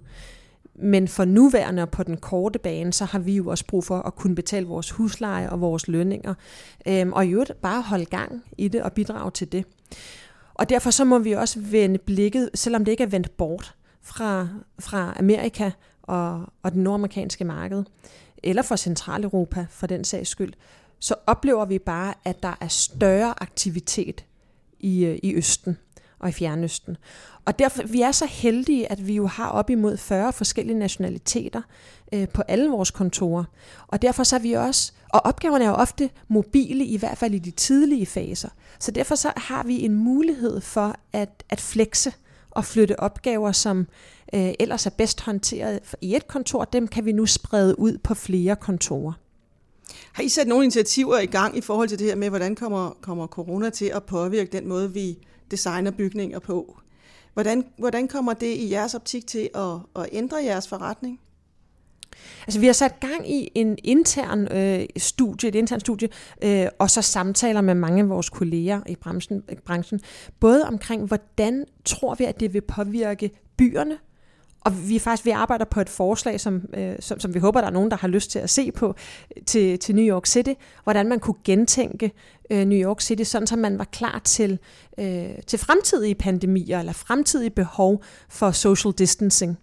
Men 0.78 1.08
for 1.08 1.24
nuværende 1.24 1.82
og 1.82 1.90
på 1.90 2.02
den 2.02 2.16
korte 2.16 2.58
bane, 2.58 2.92
så 2.92 3.04
har 3.04 3.18
vi 3.18 3.36
jo 3.36 3.46
også 3.48 3.66
brug 3.66 3.84
for 3.84 3.98
at 3.98 4.14
kunne 4.14 4.34
betale 4.34 4.66
vores 4.66 4.90
husleje 4.90 5.50
og 5.50 5.60
vores 5.60 5.88
lønninger. 5.88 6.34
Øhm, 6.88 7.12
og 7.12 7.26
i 7.26 7.30
øvrigt 7.30 7.52
bare 7.62 7.82
holde 7.82 8.04
gang 8.04 8.44
i 8.58 8.68
det 8.68 8.82
og 8.82 8.92
bidrage 8.92 9.30
til 9.30 9.52
det. 9.52 9.64
Og 10.54 10.68
derfor 10.68 10.90
så 10.90 11.04
må 11.04 11.18
vi 11.18 11.32
også 11.32 11.60
vende 11.60 11.98
blikket, 11.98 12.50
selvom 12.54 12.84
det 12.84 12.92
ikke 12.92 13.04
er 13.04 13.08
vendt 13.08 13.36
bort 13.36 13.74
fra, 14.02 14.48
fra 14.78 15.14
Amerika 15.18 15.70
og, 16.02 16.46
og 16.62 16.72
den 16.72 16.82
nordamerikanske 16.82 17.44
marked, 17.44 17.84
eller 18.42 18.62
fra 18.62 18.76
Centraleuropa 18.76 19.66
for 19.70 19.86
den 19.86 20.04
sags 20.04 20.30
skyld, 20.30 20.52
så 20.98 21.14
oplever 21.26 21.64
vi 21.64 21.78
bare, 21.78 22.14
at 22.24 22.42
der 22.42 22.58
er 22.60 22.68
større 22.68 23.42
aktivitet 23.42 24.24
i, 24.80 25.04
øh, 25.04 25.18
i 25.22 25.34
Østen 25.34 25.76
og 26.20 26.28
i 26.28 26.32
Fjernøsten. 26.32 26.96
Og 27.44 27.58
derfor, 27.58 27.82
vi 27.82 28.02
er 28.02 28.12
så 28.12 28.26
heldige, 28.26 28.92
at 28.92 29.06
vi 29.06 29.14
jo 29.14 29.26
har 29.26 29.48
op 29.48 29.70
imod 29.70 29.96
40 29.96 30.32
forskellige 30.32 30.78
nationaliteter 30.78 31.62
øh, 32.12 32.28
på 32.28 32.42
alle 32.48 32.68
vores 32.68 32.90
kontorer. 32.90 33.44
Og 33.86 34.02
derfor 34.02 34.24
så 34.24 34.36
er 34.36 34.40
vi 34.40 34.52
også, 34.52 34.92
og 35.08 35.20
opgaverne 35.24 35.64
er 35.64 35.68
jo 35.68 35.74
ofte 35.74 36.10
mobile, 36.28 36.84
i 36.84 36.96
hvert 36.96 37.18
fald 37.18 37.34
i 37.34 37.38
de 37.38 37.50
tidlige 37.50 38.06
faser. 38.06 38.48
Så 38.78 38.90
derfor 38.90 39.14
så 39.14 39.32
har 39.36 39.62
vi 39.62 39.84
en 39.84 39.94
mulighed 39.94 40.60
for 40.60 40.94
at, 41.12 41.44
at 41.50 41.60
flexe 41.60 42.12
og 42.50 42.64
flytte 42.64 43.00
opgaver, 43.00 43.52
som 43.52 43.86
øh, 44.34 44.54
ellers 44.60 44.86
er 44.86 44.90
bedst 44.90 45.20
håndteret 45.20 45.80
i 46.00 46.16
et 46.16 46.28
kontor, 46.28 46.64
dem 46.64 46.88
kan 46.88 47.04
vi 47.04 47.12
nu 47.12 47.26
sprede 47.26 47.78
ud 47.78 47.98
på 47.98 48.14
flere 48.14 48.56
kontorer. 48.56 49.12
Har 50.16 50.22
I 50.22 50.28
sat 50.28 50.46
nogle 50.46 50.64
initiativer 50.64 51.18
i 51.18 51.26
gang 51.26 51.56
i 51.56 51.60
forhold 51.60 51.88
til 51.88 51.98
det 51.98 52.06
her 52.06 52.14
med, 52.14 52.28
hvordan 52.28 52.54
kommer, 52.54 52.90
kommer 53.00 53.26
corona 53.26 53.70
til 53.70 53.84
at 53.84 54.04
påvirke 54.04 54.52
den 54.52 54.68
måde, 54.68 54.92
vi 54.92 55.18
designer 55.50 55.90
bygninger 55.90 56.38
på? 56.38 56.78
Hvordan, 57.34 57.64
hvordan 57.78 58.08
kommer 58.08 58.34
det 58.34 58.46
i 58.46 58.70
jeres 58.70 58.94
optik 58.94 59.26
til 59.26 59.48
at, 59.54 60.02
at 60.02 60.08
ændre 60.12 60.36
jeres 60.44 60.68
forretning? 60.68 61.20
Altså, 62.42 62.60
vi 62.60 62.66
har 62.66 62.72
sat 62.72 63.00
gang 63.00 63.30
i 63.30 63.50
en 63.54 63.78
intern 63.84 64.52
øh, 64.52 64.86
studie, 64.96 65.48
et 65.48 65.54
intern 65.54 65.80
studie, 65.80 66.08
øh, 66.44 66.66
og 66.78 66.90
så 66.90 67.02
samtaler 67.02 67.60
med 67.60 67.74
mange 67.74 68.02
af 68.02 68.08
vores 68.08 68.30
kolleger 68.30 68.80
i 68.88 68.96
branchen, 68.96 69.42
branchen, 69.64 70.00
både 70.40 70.64
omkring, 70.64 71.06
hvordan 71.06 71.64
tror 71.84 72.14
vi, 72.14 72.24
at 72.24 72.40
det 72.40 72.54
vil 72.54 72.60
påvirke 72.60 73.30
byerne, 73.56 73.98
og 74.66 74.88
vi 74.88 74.96
er 74.96 75.00
faktisk 75.00 75.24
vi 75.24 75.30
arbejder 75.30 75.64
på 75.64 75.80
et 75.80 75.88
forslag, 75.88 76.40
som, 76.40 76.62
øh, 76.74 76.96
som, 77.00 77.20
som 77.20 77.34
vi 77.34 77.38
håber, 77.38 77.60
der 77.60 77.68
er 77.68 77.72
nogen, 77.72 77.90
der 77.90 77.96
har 77.96 78.08
lyst 78.08 78.30
til 78.30 78.38
at 78.38 78.50
se 78.50 78.72
på 78.72 78.94
til, 79.46 79.78
til 79.78 79.94
New 79.94 80.04
York 80.04 80.26
City, 80.26 80.52
hvordan 80.84 81.08
man 81.08 81.20
kunne 81.20 81.36
gentænke 81.44 82.12
øh, 82.50 82.64
New 82.64 82.78
York 82.78 83.00
City, 83.00 83.22
sådan 83.22 83.46
så 83.46 83.56
man 83.56 83.78
var 83.78 83.84
klar 83.84 84.20
til, 84.24 84.58
øh, 84.98 85.28
til 85.46 85.58
fremtidige 85.58 86.14
pandemier 86.14 86.78
eller 86.78 86.92
fremtidige 86.92 87.50
behov 87.50 88.02
for 88.28 88.50
social 88.50 88.92
distancing. 88.92 89.58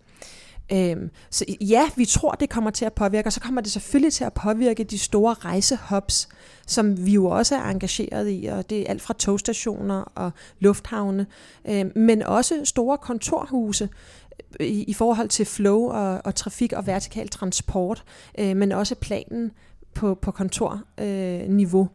Øhm, 0.71 1.09
så 1.29 1.45
ja, 1.61 1.89
vi 1.95 2.05
tror, 2.05 2.31
det 2.31 2.49
kommer 2.49 2.69
til 2.71 2.85
at 2.85 2.93
påvirke, 2.93 3.27
og 3.27 3.33
så 3.33 3.39
kommer 3.39 3.61
det 3.61 3.71
selvfølgelig 3.71 4.13
til 4.13 4.23
at 4.23 4.33
påvirke 4.33 4.83
de 4.83 4.99
store 4.99 5.33
rejsehubs, 5.33 6.29
som 6.67 7.05
vi 7.05 7.11
jo 7.11 7.25
også 7.25 7.55
er 7.55 7.69
engageret 7.69 8.31
i, 8.31 8.45
og 8.45 8.69
det 8.69 8.79
er 8.79 8.85
alt 8.87 9.01
fra 9.01 9.13
togstationer 9.13 10.01
og 10.15 10.31
lufthavne, 10.59 11.27
øhm, 11.69 11.91
men 11.95 12.23
også 12.23 12.61
store 12.63 12.97
kontorhuse 12.97 13.89
i, 14.59 14.83
i 14.83 14.93
forhold 14.93 15.29
til 15.29 15.45
flow 15.45 15.89
og, 15.89 16.21
og 16.25 16.35
trafik 16.35 16.73
og 16.73 16.87
vertikal 16.87 17.29
transport, 17.29 18.03
øh, 18.37 18.57
men 18.57 18.71
også 18.71 18.95
planen 18.95 19.51
på, 19.93 20.15
på 20.15 20.31
kontorniveau. 20.31 21.81
Øh, 21.81 21.87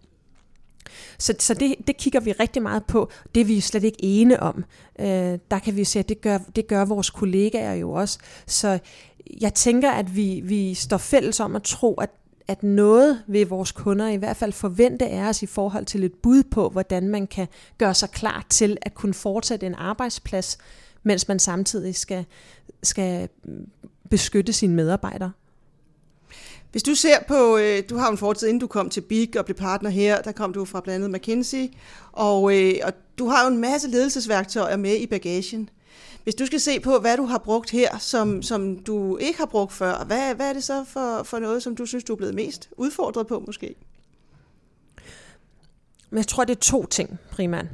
så, 1.19 1.35
så 1.39 1.55
det, 1.55 1.75
det 1.87 1.97
kigger 1.97 2.21
vi 2.21 2.33
rigtig 2.33 2.63
meget 2.63 2.85
på. 2.85 3.11
Det 3.35 3.41
er 3.41 3.45
vi 3.45 3.61
slet 3.61 3.85
ikke 3.85 4.05
ene 4.05 4.41
om. 4.41 4.65
Øh, 5.01 5.39
der 5.51 5.59
kan 5.65 5.77
vi 5.77 5.85
se, 5.85 5.99
at 5.99 6.09
det 6.09 6.21
gør, 6.21 6.39
det 6.57 6.67
gør 6.67 6.85
vores 6.85 7.11
kollegaer 7.11 7.75
jo 7.75 7.93
også. 7.93 8.19
Så 8.47 8.79
jeg 9.41 9.55
tænker, 9.55 9.91
at 9.91 10.17
vi, 10.17 10.41
vi 10.45 10.75
står 10.75 10.97
fælles 10.97 11.41
om 11.41 11.57
at 11.57 11.63
tro, 11.63 11.95
at 11.95 12.11
at 12.49 12.63
noget 12.63 13.23
ved 13.27 13.47
vores 13.47 13.73
kunder 13.73 14.09
i 14.09 14.17
hvert 14.17 14.37
fald 14.37 14.53
forvente 14.53 15.07
af 15.07 15.29
os 15.29 15.43
i 15.43 15.47
forhold 15.47 15.85
til 15.85 16.05
et 16.05 16.13
bud 16.23 16.43
på, 16.43 16.69
hvordan 16.69 17.09
man 17.09 17.27
kan 17.27 17.49
gøre 17.79 17.95
sig 17.95 18.11
klar 18.11 18.47
til 18.51 18.77
at 18.83 18.95
kunne 18.95 19.15
fortsætte 19.15 19.67
en 19.67 19.75
arbejdsplads, 19.75 20.59
mens 21.03 21.29
man 21.29 21.39
samtidig 21.39 21.97
skal, 21.97 22.25
skal 22.83 23.29
beskytte 24.11 24.53
sine 24.53 24.75
medarbejdere. 24.75 25.33
Hvis 26.73 26.83
du 26.83 26.95
ser 26.95 27.17
på, 27.29 27.57
øh, 27.57 27.83
du 27.91 27.97
har 27.97 28.11
en 28.11 28.19
fortid, 28.19 28.49
inden 28.49 28.61
du 28.61 28.67
kom 28.67 28.91
til 28.91 29.01
Big 29.01 29.39
og 29.39 29.45
blev 29.45 29.57
partner 29.57 29.91
her, 29.91 30.23
der 30.23 30.33
kom 30.33 30.53
du 30.53 30.65
fra 30.65 30.81
blandt 30.81 31.05
andet 31.05 31.21
McKinsey, 31.21 31.67
og, 32.13 32.57
øh, 32.57 32.75
og 32.85 32.93
du 33.19 33.29
har 33.29 33.43
jo 33.43 33.51
en 33.51 33.59
masse 33.59 33.89
ledelsesværktøjer 33.89 34.77
med 34.77 34.97
i 34.97 35.07
bagagen. 35.07 35.71
Hvis 36.23 36.35
du 36.35 36.47
skal 36.47 36.61
se 36.61 36.81
på, 36.81 36.99
hvad 36.99 37.17
du 37.17 37.25
har 37.25 37.39
brugt 37.39 37.71
her, 37.71 37.99
som, 37.99 38.43
som 38.43 38.79
du 38.79 39.17
ikke 39.17 39.39
har 39.39 39.47
brugt 39.47 39.73
før, 39.73 40.05
hvad, 40.05 40.35
hvad 40.35 40.49
er 40.49 40.53
det 40.53 40.65
så 40.65 40.85
for, 40.85 41.23
for 41.23 41.39
noget, 41.39 41.63
som 41.63 41.77
du 41.77 41.87
synes, 41.87 42.05
du 42.05 42.13
er 42.13 42.17
blevet 42.17 42.35
mest 42.35 42.69
udfordret 42.77 43.27
på 43.27 43.43
måske? 43.47 43.75
Men 46.11 46.19
jeg 46.19 46.27
tror, 46.27 46.45
det 46.45 46.57
er 46.57 46.61
to 46.61 46.87
ting 46.87 47.19
primært. 47.31 47.67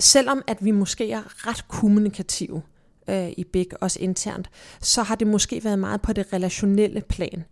Selvom 0.00 0.42
at 0.46 0.64
vi 0.64 0.70
måske 0.70 1.10
er 1.10 1.46
ret 1.46 1.68
kommunikative, 1.68 2.62
øh, 3.08 3.28
i 3.36 3.44
Big, 3.44 3.66
også 3.80 3.98
internt, 4.00 4.50
så 4.80 5.02
har 5.02 5.14
det 5.14 5.26
måske 5.26 5.64
været 5.64 5.78
meget 5.78 6.02
på 6.02 6.12
det 6.12 6.32
relationelle 6.32 7.00
plan. 7.00 7.44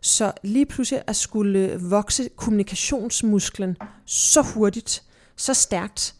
Så 0.00 0.32
lige 0.42 0.66
pludselig 0.66 1.02
at 1.06 1.16
skulle 1.16 1.80
vokse 1.80 2.28
kommunikationsmusklen 2.36 3.76
så 4.06 4.42
hurtigt, 4.42 5.02
så 5.36 5.54
stærkt, 5.54 6.14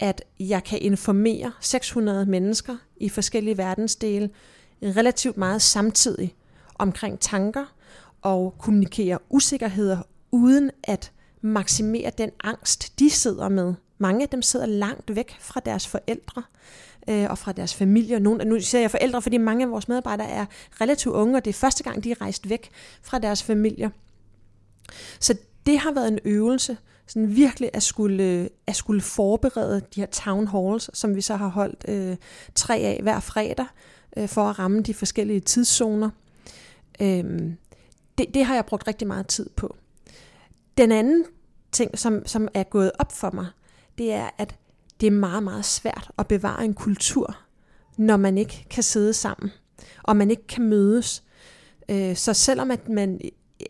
at 0.00 0.22
jeg 0.40 0.64
kan 0.64 0.78
informere 0.82 1.52
600 1.60 2.26
mennesker 2.26 2.76
i 2.96 3.08
forskellige 3.08 3.58
verdensdele 3.58 4.30
relativt 4.82 5.36
meget 5.36 5.62
samtidig 5.62 6.34
omkring 6.74 7.20
tanker 7.20 7.74
og 8.22 8.54
kommunikere 8.58 9.18
usikkerheder 9.30 10.02
uden 10.30 10.70
at 10.84 11.12
maksimere 11.40 12.10
den 12.18 12.30
angst, 12.44 12.98
de 12.98 13.10
sidder 13.10 13.48
med. 13.48 13.74
Mange 14.02 14.22
af 14.22 14.28
dem 14.28 14.42
sidder 14.42 14.66
langt 14.66 15.16
væk 15.16 15.36
fra 15.40 15.60
deres 15.60 15.86
forældre 15.86 16.42
øh, 17.08 17.30
og 17.30 17.38
fra 17.38 17.52
deres 17.52 17.74
familie. 17.74 18.20
Nogle, 18.20 18.44
nu 18.44 18.60
siger 18.60 18.80
jeg 18.80 18.90
forældre, 18.90 19.22
fordi 19.22 19.36
mange 19.36 19.64
af 19.64 19.70
vores 19.70 19.88
medarbejdere 19.88 20.28
er 20.28 20.46
relativt 20.80 21.14
unge, 21.14 21.36
og 21.36 21.44
det 21.44 21.50
er 21.50 21.54
første 21.54 21.84
gang, 21.84 22.04
de 22.04 22.10
er 22.10 22.20
rejst 22.20 22.48
væk 22.48 22.70
fra 23.02 23.18
deres 23.18 23.42
familier. 23.42 23.90
Så 25.20 25.34
det 25.66 25.78
har 25.78 25.92
været 25.92 26.08
en 26.08 26.18
øvelse, 26.24 26.76
sådan 27.06 27.36
virkelig 27.36 27.70
at 27.72 27.82
skulle, 27.82 28.48
at 28.66 28.76
skulle 28.76 29.00
forberede 29.00 29.80
de 29.94 30.00
her 30.00 30.06
town 30.06 30.48
halls, 30.48 30.98
som 30.98 31.16
vi 31.16 31.20
så 31.20 31.36
har 31.36 31.48
holdt 31.48 31.84
øh, 31.88 32.16
tre 32.54 32.76
af 32.76 33.00
hver 33.02 33.20
fredag, 33.20 33.66
øh, 34.16 34.28
for 34.28 34.42
at 34.42 34.58
ramme 34.58 34.82
de 34.82 34.94
forskellige 34.94 35.40
tidszoner. 35.40 36.10
Øh, 37.00 37.24
det, 38.18 38.26
det 38.34 38.44
har 38.44 38.54
jeg 38.54 38.66
brugt 38.66 38.86
rigtig 38.86 39.08
meget 39.08 39.26
tid 39.26 39.50
på. 39.56 39.76
Den 40.78 40.92
anden 40.92 41.24
ting, 41.72 41.98
som, 41.98 42.26
som 42.26 42.48
er 42.54 42.62
gået 42.62 42.92
op 42.98 43.12
for 43.12 43.30
mig, 43.30 43.46
det 43.98 44.12
er, 44.12 44.30
at 44.38 44.54
det 45.00 45.06
er 45.06 45.10
meget, 45.10 45.42
meget 45.42 45.64
svært 45.64 46.10
at 46.18 46.26
bevare 46.26 46.64
en 46.64 46.74
kultur, 46.74 47.36
når 47.96 48.16
man 48.16 48.38
ikke 48.38 48.66
kan 48.70 48.82
sidde 48.82 49.12
sammen, 49.12 49.50
og 50.02 50.16
man 50.16 50.30
ikke 50.30 50.46
kan 50.46 50.64
mødes. 50.64 51.22
Øh, 51.88 52.16
så 52.16 52.34
selvom 52.34 52.70
at 52.70 52.88
man, 52.88 53.20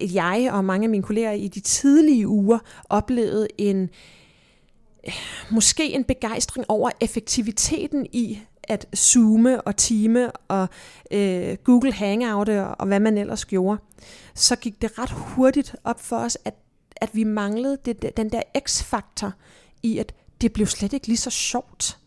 jeg 0.01 0.51
og 0.53 0.65
mange 0.65 0.85
af 0.85 0.91
mine 0.91 1.03
kolleger 1.03 1.33
i 1.33 1.49
de 1.49 1.61
tidlige 1.61 2.29
uger 2.29 2.59
oplevede 2.89 3.49
en 3.59 3.91
måske 5.51 5.93
en 5.93 6.05
begejstring 6.05 6.67
over 6.69 6.91
effektiviteten 7.01 8.07
i 8.13 8.41
at 8.65 8.87
zoome 8.97 9.61
og 9.61 9.77
time 9.77 10.33
og 10.33 10.69
øh, 11.11 11.57
Google 11.65 11.93
Hangout 11.93 12.49
og, 12.49 12.77
og 12.79 12.87
hvad 12.87 13.01
man 13.01 13.19
ellers 13.19 13.45
gjorde, 13.45 13.79
så 14.35 14.57
gik 14.57 14.83
det 14.83 14.99
ret 14.99 15.11
hurtigt 15.11 15.77
op 15.85 16.01
for 16.01 16.17
os, 16.17 16.39
at, 16.45 16.55
at 16.97 17.11
vi 17.13 17.25
manglede 17.25 17.79
det, 17.85 18.17
den 18.17 18.33
der 18.33 18.43
x-faktor 18.59 19.33
i, 19.83 19.99
at 19.99 20.15
det 20.41 20.53
blev 20.53 20.67
slet 20.67 20.93
ikke 20.93 21.07
lige 21.07 21.17
så 21.17 21.31
sjovt. 21.31 21.99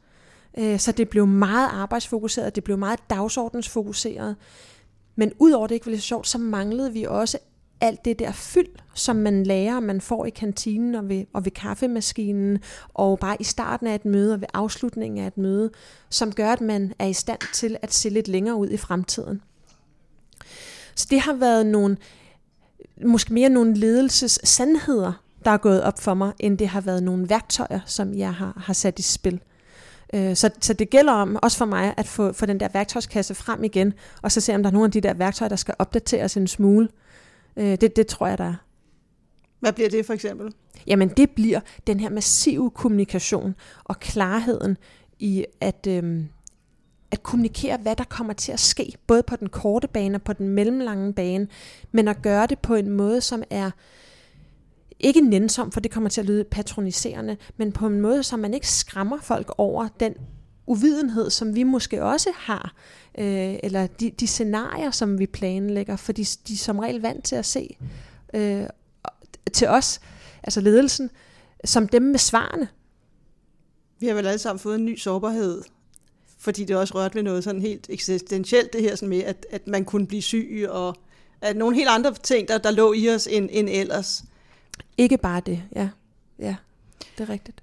Øh, 0.58 0.79
så 0.79 0.91
det 0.91 1.10
blev 1.10 1.27
meget 1.27 1.70
arbejdsfokuseret, 1.72 2.55
det 2.55 2.63
blev 2.63 2.77
meget 2.77 3.00
dagsordensfokuseret. 3.10 4.36
Men 5.15 5.32
udover 5.39 5.67
det 5.67 5.75
ikke 5.75 5.86
var 5.86 5.91
lige 5.91 6.01
så 6.01 6.08
sjovt, 6.08 6.27
så 6.27 6.38
manglede 6.38 6.94
vi 6.94 7.03
også 7.03 7.38
alt 7.82 8.05
det 8.05 8.20
der 8.20 8.32
fyld, 8.32 8.67
som 8.94 9.15
man 9.15 9.44
lærer, 9.44 9.79
man 9.79 10.01
får 10.01 10.25
i 10.25 10.29
kantinen 10.29 10.96
og 10.96 11.10
ved, 11.10 11.25
og 11.34 11.46
ved 11.46 11.51
kaffemaskinen, 11.51 12.60
og 12.94 13.20
bare 13.20 13.38
i 13.39 13.44
starten 13.44 13.88
af 13.88 13.96
et 13.96 14.05
møde 14.05 14.34
og 14.34 14.41
ved 14.41 14.48
afslutningen 14.53 15.24
af 15.24 15.27
et 15.27 15.38
møde, 15.38 15.72
som 16.10 16.32
gør, 16.32 16.51
at 16.51 16.62
man 16.62 16.94
er 17.00 17.05
i 17.05 17.13
stand 17.13 17.39
til 17.53 17.77
at 17.82 17.94
se 17.94 18.10
lidt 18.10 18.27
længere 18.27 18.55
ud 18.55 18.70
i 18.70 18.77
fremtiden. 18.77 19.41
Så 20.96 21.08
det 21.10 21.20
har 21.20 21.34
været 21.34 21.65
nogle, 21.65 21.98
måske 23.05 23.34
mere 23.34 23.50
nogle 23.50 23.74
ledelses 23.74 24.39
sandheder, 24.44 25.25
der 25.46 25.52
er 25.52 25.58
gået 25.58 25.84
op 25.84 26.00
for 26.00 26.14
mig, 26.14 26.34
end 26.40 26.58
det 26.58 26.68
har 26.68 26.82
været 26.82 27.04
nogle 27.04 27.30
værktøjer, 27.30 27.80
som 27.86 28.14
jeg 28.14 28.34
har, 28.34 28.62
har 28.66 28.74
sat 28.74 29.00
i 29.00 29.02
spil. 29.02 29.42
Øh, 30.14 30.36
så, 30.36 30.50
så 30.62 30.74
det 30.74 30.90
gælder 30.90 31.14
om, 31.14 31.40
også 31.42 31.58
for 31.58 31.66
mig, 31.66 31.94
at 31.98 32.08
få, 32.08 32.34
få 32.34 32.46
den 32.46 32.60
der 32.60 32.68
værktøjskasse 32.74 33.36
frem 33.36 33.64
igen, 33.64 33.94
og 34.22 34.32
så 34.32 34.42
se, 34.42 34.56
om 34.56 34.64
der 34.64 34.70
er 34.70 34.74
nogle 34.74 34.86
af 34.86 34.92
de 34.92 35.02
der 35.02 35.14
værktøjer, 35.14 35.50
der 35.50 35.56
skal 35.56 35.75
opdateres 35.80 36.38
en 36.38 36.48
smule. 36.48 36.90
Øh, 37.58 37.78
det, 37.82 37.96
det 37.96 38.08
tror 38.08 38.28
jeg, 38.28 38.38
der 38.38 38.44
er. 38.44 38.56
Hvad 39.60 39.74
bliver 39.74 39.90
det 39.90 40.06
for 40.06 40.14
eksempel? 40.14 40.54
Jamen 40.88 41.10
det 41.10 41.30
bliver 41.30 41.60
den 41.88 42.00
her 42.00 42.10
massive 42.10 42.72
kommunikation 42.72 43.56
og 43.84 44.00
klarheden 44.00 44.78
i 45.20 45.46
at, 45.62 45.88
øhm, 45.88 46.28
at 47.12 47.24
kommunikere, 47.24 47.78
hvad 47.78 47.96
der 47.96 48.04
kommer 48.04 48.34
til 48.34 48.52
at 48.52 48.60
ske, 48.60 48.94
både 49.08 49.24
på 49.24 49.36
den 49.36 49.50
korte 49.50 49.88
bane 49.88 50.18
og 50.18 50.22
på 50.22 50.34
den 50.34 50.50
mellemlange 50.50 51.14
bane, 51.14 51.48
men 51.92 52.08
at 52.08 52.22
gøre 52.22 52.48
det 52.48 52.60
på 52.60 52.75
en 52.75 52.90
måde, 52.90 53.22
som 53.22 53.44
er 53.50 53.72
ikke 55.00 55.22
nænsom, 55.22 55.72
for 55.72 55.80
det 55.80 55.92
kommer 55.92 56.10
til 56.10 56.22
at 56.22 56.28
lyde 56.28 56.44
patroniserende, 56.44 57.38
men 57.58 57.72
på 57.72 57.88
en 57.88 58.02
måde, 58.02 58.24
så 58.24 58.38
man 58.38 58.54
ikke 58.54 58.70
skræmmer 58.70 59.18
folk 59.22 59.54
over 59.58 59.88
den 60.00 60.14
uvidenhed, 60.68 61.30
som 61.30 61.56
vi 61.56 61.64
måske 61.64 62.04
også 62.04 62.30
har, 62.36 62.74
øh, 63.18 63.56
eller 63.64 63.88
de, 63.88 64.10
de 64.10 64.28
scenarier, 64.28 64.92
som 64.92 65.20
vi 65.20 65.25
planlægger, 65.25 65.96
for 65.96 66.12
de, 66.12 66.25
de 66.48 66.54
er 66.54 66.58
som 66.58 66.80
regel 66.80 67.02
vant 67.02 67.24
til 67.24 67.36
at 67.36 67.46
se 67.46 67.78
øh, 68.34 68.64
til 69.54 69.68
os, 69.68 70.00
altså 70.44 70.62
ledelsen, 70.62 71.10
som 71.66 71.88
dem 71.88 72.02
med 72.02 72.20
svarene. 72.20 72.68
Vi 74.00 74.08
har 74.08 74.14
vel 74.14 74.28
alle 74.28 74.40
sammen 74.40 74.60
fået 74.60 74.75
en 74.75 74.86
ny 74.86 74.98
sårbarhed, 74.98 75.62
fordi 76.38 76.66
det 76.66 76.75
også 76.75 76.96
rørte 76.96 77.16
ved 77.16 77.24
noget 77.24 77.44
sådan 77.44 77.62
helt 77.62 77.86
eksistentielt, 77.90 78.74
det 78.74 78.82
her 78.82 78.96
sådan 78.96 79.10
med, 79.10 79.24
at, 79.24 79.46
at 79.50 79.68
man 79.68 79.86
kunne 79.86 80.08
blive 80.08 80.22
syg, 80.22 80.66
og 80.70 80.96
at 81.42 81.58
nogle 81.58 81.75
helt 81.75 81.90
andre 81.90 82.14
ting, 82.14 82.48
der, 82.48 82.58
der 82.58 82.72
lå 82.72 82.94
i 82.94 83.10
os 83.10 83.28
end, 83.28 83.50
end 83.52 83.70
ellers. 83.72 84.24
Ikke 84.98 85.17
bare 85.17 85.41
det, 85.46 85.63
ja. 85.75 85.89
Ja, 86.39 86.55
det 87.17 87.24
er 87.24 87.29
rigtigt. 87.29 87.62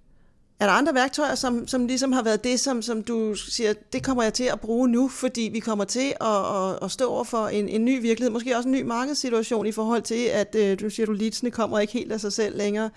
Er 0.61 0.66
der 0.66 0.73
andre 0.73 0.95
værktøjer, 0.95 1.35
som, 1.35 1.66
som 1.66 1.87
ligesom 1.87 2.12
har 2.12 2.23
været 2.23 2.45
det, 2.45 2.61
som, 2.61 2.83
som 2.83 3.02
du 3.02 3.35
siger, 3.35 3.73
det 3.92 4.04
kommer 4.04 4.23
jeg 4.23 4.35
til 4.35 4.45
at 4.45 4.61
bruge 4.61 4.88
nu, 4.88 5.09
fordi 5.09 5.50
vi 5.52 5.61
kommer 5.61 5.85
til 5.85 6.12
at, 6.21 6.57
at, 6.57 6.78
at 6.83 6.90
stå 6.90 7.11
over 7.11 7.25
for 7.25 7.49
en, 7.49 7.69
en 7.69 7.85
ny 7.85 8.00
virkelighed, 8.00 8.31
måske 8.31 8.57
også 8.57 8.69
en 8.69 8.73
ny 8.73 8.83
markedssituation 8.83 9.66
i 9.66 9.73
forhold 9.73 10.02
til, 10.02 10.25
at 10.25 10.57
øh, 10.59 10.81
du 10.81 10.90
siger, 10.90 11.07
du 11.07 11.12
leadsene 11.12 11.50
kommer 11.50 11.78
ikke 11.78 11.92
helt 11.92 12.12
af 12.12 12.21
sig 12.21 12.33
selv 12.33 12.57
længere. 12.57 12.90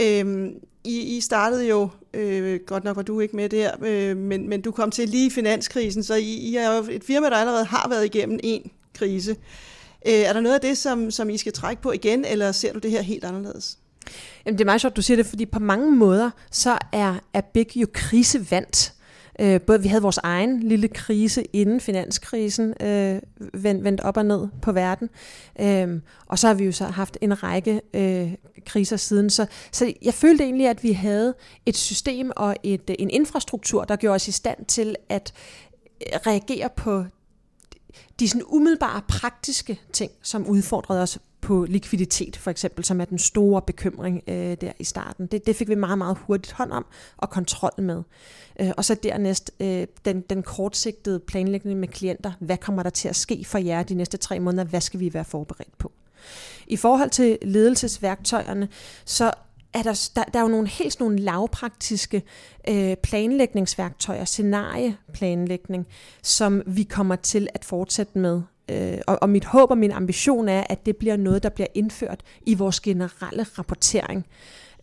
Øhm, 0.00 0.54
I, 0.84 1.16
I 1.16 1.20
startede 1.20 1.68
jo, 1.68 1.88
øh, 2.14 2.60
godt 2.66 2.84
nok 2.84 2.96
var 2.96 3.02
du 3.02 3.20
ikke 3.20 3.36
med 3.36 3.48
der, 3.48 3.70
øh, 3.82 4.16
men, 4.16 4.48
men 4.48 4.60
du 4.60 4.70
kom 4.70 4.90
til 4.90 5.08
lige 5.08 5.30
finanskrisen, 5.30 6.02
så 6.02 6.14
I, 6.14 6.32
I 6.32 6.56
er 6.56 6.76
jo 6.76 6.84
et 6.90 7.04
firma, 7.04 7.30
der 7.30 7.36
allerede 7.36 7.64
har 7.64 7.88
været 7.88 8.04
igennem 8.04 8.40
en 8.42 8.70
krise. 8.94 9.30
Øh, 9.30 9.36
Øh, 10.06 10.12
er 10.12 10.32
der 10.32 10.40
noget 10.40 10.54
af 10.54 10.60
det, 10.60 10.78
som, 10.78 11.10
som 11.10 11.30
I 11.30 11.36
skal 11.36 11.52
trække 11.52 11.82
på 11.82 11.92
igen, 11.92 12.24
eller 12.24 12.52
ser 12.52 12.72
du 12.72 12.78
det 12.78 12.90
her 12.90 13.02
helt 13.02 13.24
anderledes? 13.24 13.78
Jamen, 14.46 14.58
det 14.58 14.64
er 14.64 14.66
meget 14.66 14.80
sjovt, 14.80 14.96
du 14.96 15.02
siger 15.02 15.16
det, 15.16 15.26
fordi 15.26 15.46
på 15.46 15.58
mange 15.58 15.92
måder, 15.92 16.30
så 16.50 16.78
er, 16.92 17.14
er 17.34 17.40
Big 17.40 17.76
jo 17.76 17.86
krisevandt. 17.92 18.92
Øh, 19.40 19.60
både 19.60 19.82
vi 19.82 19.88
havde 19.88 20.02
vores 20.02 20.18
egen 20.18 20.62
lille 20.62 20.88
krise 20.88 21.44
inden 21.52 21.80
finanskrisen 21.80 22.74
øh, 22.80 23.20
vendt, 23.54 23.84
vendt 23.84 24.00
op 24.00 24.16
og 24.16 24.26
ned 24.26 24.48
på 24.62 24.72
verden, 24.72 25.10
øh, 25.60 26.00
og 26.26 26.38
så 26.38 26.46
har 26.46 26.54
vi 26.54 26.64
jo 26.64 26.72
så 26.72 26.84
haft 26.84 27.18
en 27.20 27.42
række 27.42 27.80
øh, 27.94 28.34
kriser 28.66 28.96
siden. 28.96 29.30
Så, 29.30 29.46
så 29.72 29.92
jeg 30.02 30.14
følte 30.14 30.44
egentlig, 30.44 30.68
at 30.68 30.82
vi 30.82 30.92
havde 30.92 31.34
et 31.66 31.76
system 31.76 32.30
og 32.36 32.56
et, 32.62 32.90
en 32.98 33.10
infrastruktur, 33.10 33.84
der 33.84 33.96
gjorde 33.96 34.14
os 34.14 34.28
i 34.28 34.32
stand 34.32 34.64
til 34.66 34.96
at 35.08 35.32
reagere 36.26 36.68
på 36.76 37.04
de 38.20 38.28
sådan 38.28 38.42
umiddelbare 38.46 39.02
praktiske 39.08 39.80
ting, 39.92 40.12
som 40.22 40.46
udfordrede 40.46 41.02
os 41.02 41.18
på 41.40 41.64
likviditet, 41.64 42.36
for 42.36 42.50
eksempel, 42.50 42.84
som 42.84 43.00
er 43.00 43.04
den 43.04 43.18
store 43.18 43.62
bekymring 43.62 44.22
øh, 44.28 44.56
der 44.60 44.72
i 44.78 44.84
starten. 44.84 45.26
Det, 45.26 45.46
det 45.46 45.56
fik 45.56 45.68
vi 45.68 45.74
meget, 45.74 45.98
meget 45.98 46.18
hurtigt 46.20 46.52
hånd 46.52 46.72
om 46.72 46.86
og 47.16 47.30
kontrol 47.30 47.80
med. 47.80 48.02
Øh, 48.60 48.70
og 48.76 48.84
så 48.84 48.94
dernæst 48.94 49.50
øh, 49.60 49.86
den, 50.04 50.20
den 50.20 50.42
kortsigtede 50.42 51.20
planlægning 51.20 51.80
med 51.80 51.88
klienter. 51.88 52.32
Hvad 52.40 52.56
kommer 52.56 52.82
der 52.82 52.90
til 52.90 53.08
at 53.08 53.16
ske 53.16 53.44
for 53.44 53.58
jer 53.58 53.82
de 53.82 53.94
næste 53.94 54.16
tre 54.16 54.40
måneder? 54.40 54.64
Hvad 54.64 54.80
skal 54.80 55.00
vi 55.00 55.14
være 55.14 55.24
forberedt 55.24 55.78
på? 55.78 55.92
I 56.66 56.76
forhold 56.76 57.10
til 57.10 57.38
ledelsesværktøjerne, 57.42 58.68
så 59.04 59.32
er 59.74 59.82
der, 59.82 60.10
der, 60.16 60.24
der 60.24 60.38
er 60.38 60.42
jo 60.42 60.48
nogle 60.48 60.68
helt 60.68 61.00
nogle 61.00 61.18
lavpraktiske 61.18 62.22
øh, 62.68 62.96
planlægningsværktøjer, 62.96 64.24
scenarieplanlægning, 64.24 65.86
som 66.22 66.62
vi 66.66 66.82
kommer 66.82 67.16
til 67.16 67.48
at 67.54 67.64
fortsætte 67.64 68.18
med. 68.18 68.42
Øh, 68.68 68.98
og, 69.06 69.18
og 69.22 69.28
mit 69.30 69.44
håb 69.44 69.70
og 69.70 69.78
min 69.78 69.90
ambition 69.90 70.48
er, 70.48 70.64
at 70.68 70.86
det 70.86 70.96
bliver 70.96 71.16
noget, 71.16 71.42
der 71.42 71.48
bliver 71.48 71.66
indført 71.74 72.20
i 72.46 72.54
vores 72.54 72.80
generelle 72.80 73.42
rapportering. 73.58 74.26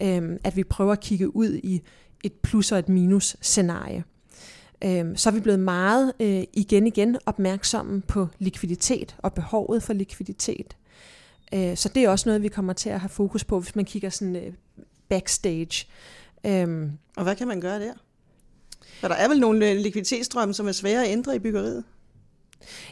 Øh, 0.02 0.40
at 0.44 0.56
vi 0.56 0.64
prøver 0.64 0.92
at 0.92 1.00
kigge 1.00 1.36
ud 1.36 1.60
i 1.64 1.82
et 2.24 2.34
plus 2.34 2.72
og 2.72 2.80
et 2.80 2.90
minus 2.90 3.38
scenarie. 3.42 4.04
Øh, 4.84 5.06
så 5.16 5.30
er 5.30 5.34
vi 5.34 5.40
blevet 5.40 5.60
meget 5.60 6.14
øh, 6.20 6.44
igen 6.54 6.88
igen 6.88 7.18
opmærksomme 7.26 8.02
på 8.02 8.28
likviditet 8.40 9.16
og 9.18 9.34
behovet 9.34 9.84
for 9.84 9.94
likviditet. 9.94 10.78
Øh, 11.54 11.78
så 11.78 11.90
det 11.90 12.04
er 12.04 12.10
også 12.10 12.30
noget, 12.30 12.44
vi 12.44 12.48
kommer 12.48 12.74
til 12.74 12.90
at 12.90 13.00
have 13.00 13.10
fokus 13.10 13.44
på, 13.44 13.60
hvis 13.60 13.76
man 13.76 13.86
kigger 13.86 14.10
sådan 14.10 14.36
øh, 14.36 14.54
backstage. 15.10 15.88
Øhm. 16.46 16.92
Og 17.18 17.24
hvad 17.24 17.36
kan 17.36 17.48
man 17.48 17.62
gøre 17.62 17.80
der? 17.80 17.94
For 19.00 19.08
der 19.08 19.16
er 19.16 19.28
vel 19.28 19.40
nogle 19.40 19.70
øh, 19.70 19.78
likviditetsstrømme, 19.78 20.54
som 20.54 20.68
er 20.68 20.72
svære 20.72 21.06
at 21.06 21.12
ændre 21.12 21.36
i 21.36 21.40
byggeriet? 21.40 21.84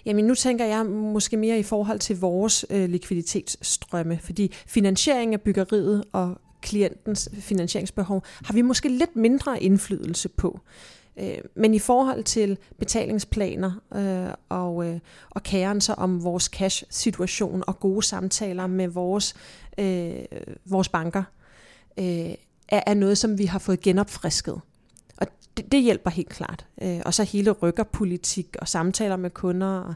Jamen 0.05 0.25
nu 0.25 0.35
tænker 0.35 0.65
jeg 0.65 0.85
måske 0.85 1.37
mere 1.37 1.59
i 1.59 1.63
forhold 1.63 1.99
til 1.99 2.19
vores 2.19 2.65
øh, 2.69 2.89
likviditetsstrømme, 2.89 4.19
fordi 4.23 4.53
finansiering 4.67 5.33
af 5.33 5.41
byggeriet 5.41 6.03
og 6.11 6.37
klientens 6.61 7.29
finansieringsbehov 7.33 8.23
har 8.25 8.53
vi 8.53 8.61
måske 8.61 8.89
lidt 8.89 9.15
mindre 9.15 9.63
indflydelse 9.63 10.29
på. 10.29 10.59
Øh, 11.19 11.37
men 11.55 11.73
i 11.73 11.79
forhold 11.79 12.23
til 12.23 12.57
betalingsplaner 12.79 13.71
øh, 13.95 14.33
og, 14.49 14.85
øh, 14.85 14.99
og 15.29 15.43
kæren 15.43 15.81
så 15.81 15.93
om 15.93 16.23
vores 16.23 16.43
cash-situation 16.43 17.63
og 17.67 17.79
gode 17.79 18.03
samtaler 18.03 18.67
med 18.67 18.87
vores, 18.87 19.35
øh, 19.77 20.15
vores 20.65 20.89
banker, 20.89 21.23
øh, 21.23 21.46
Øh, 21.99 22.35
er, 22.69 22.81
er 22.87 22.93
noget, 22.93 23.17
som 23.17 23.37
vi 23.37 23.45
har 23.45 23.59
fået 23.59 23.81
genopfrisket 23.81 24.61
det, 25.57 25.71
det 25.71 25.81
hjælper 25.81 26.09
helt 26.09 26.29
klart. 26.29 26.65
Øh, 26.81 27.01
og 27.05 27.13
så 27.13 27.23
hele 27.23 27.51
rykkerpolitik 27.51 28.55
og 28.59 28.67
samtaler 28.67 29.15
med 29.15 29.29
kunder. 29.29 29.79
Og 29.79 29.93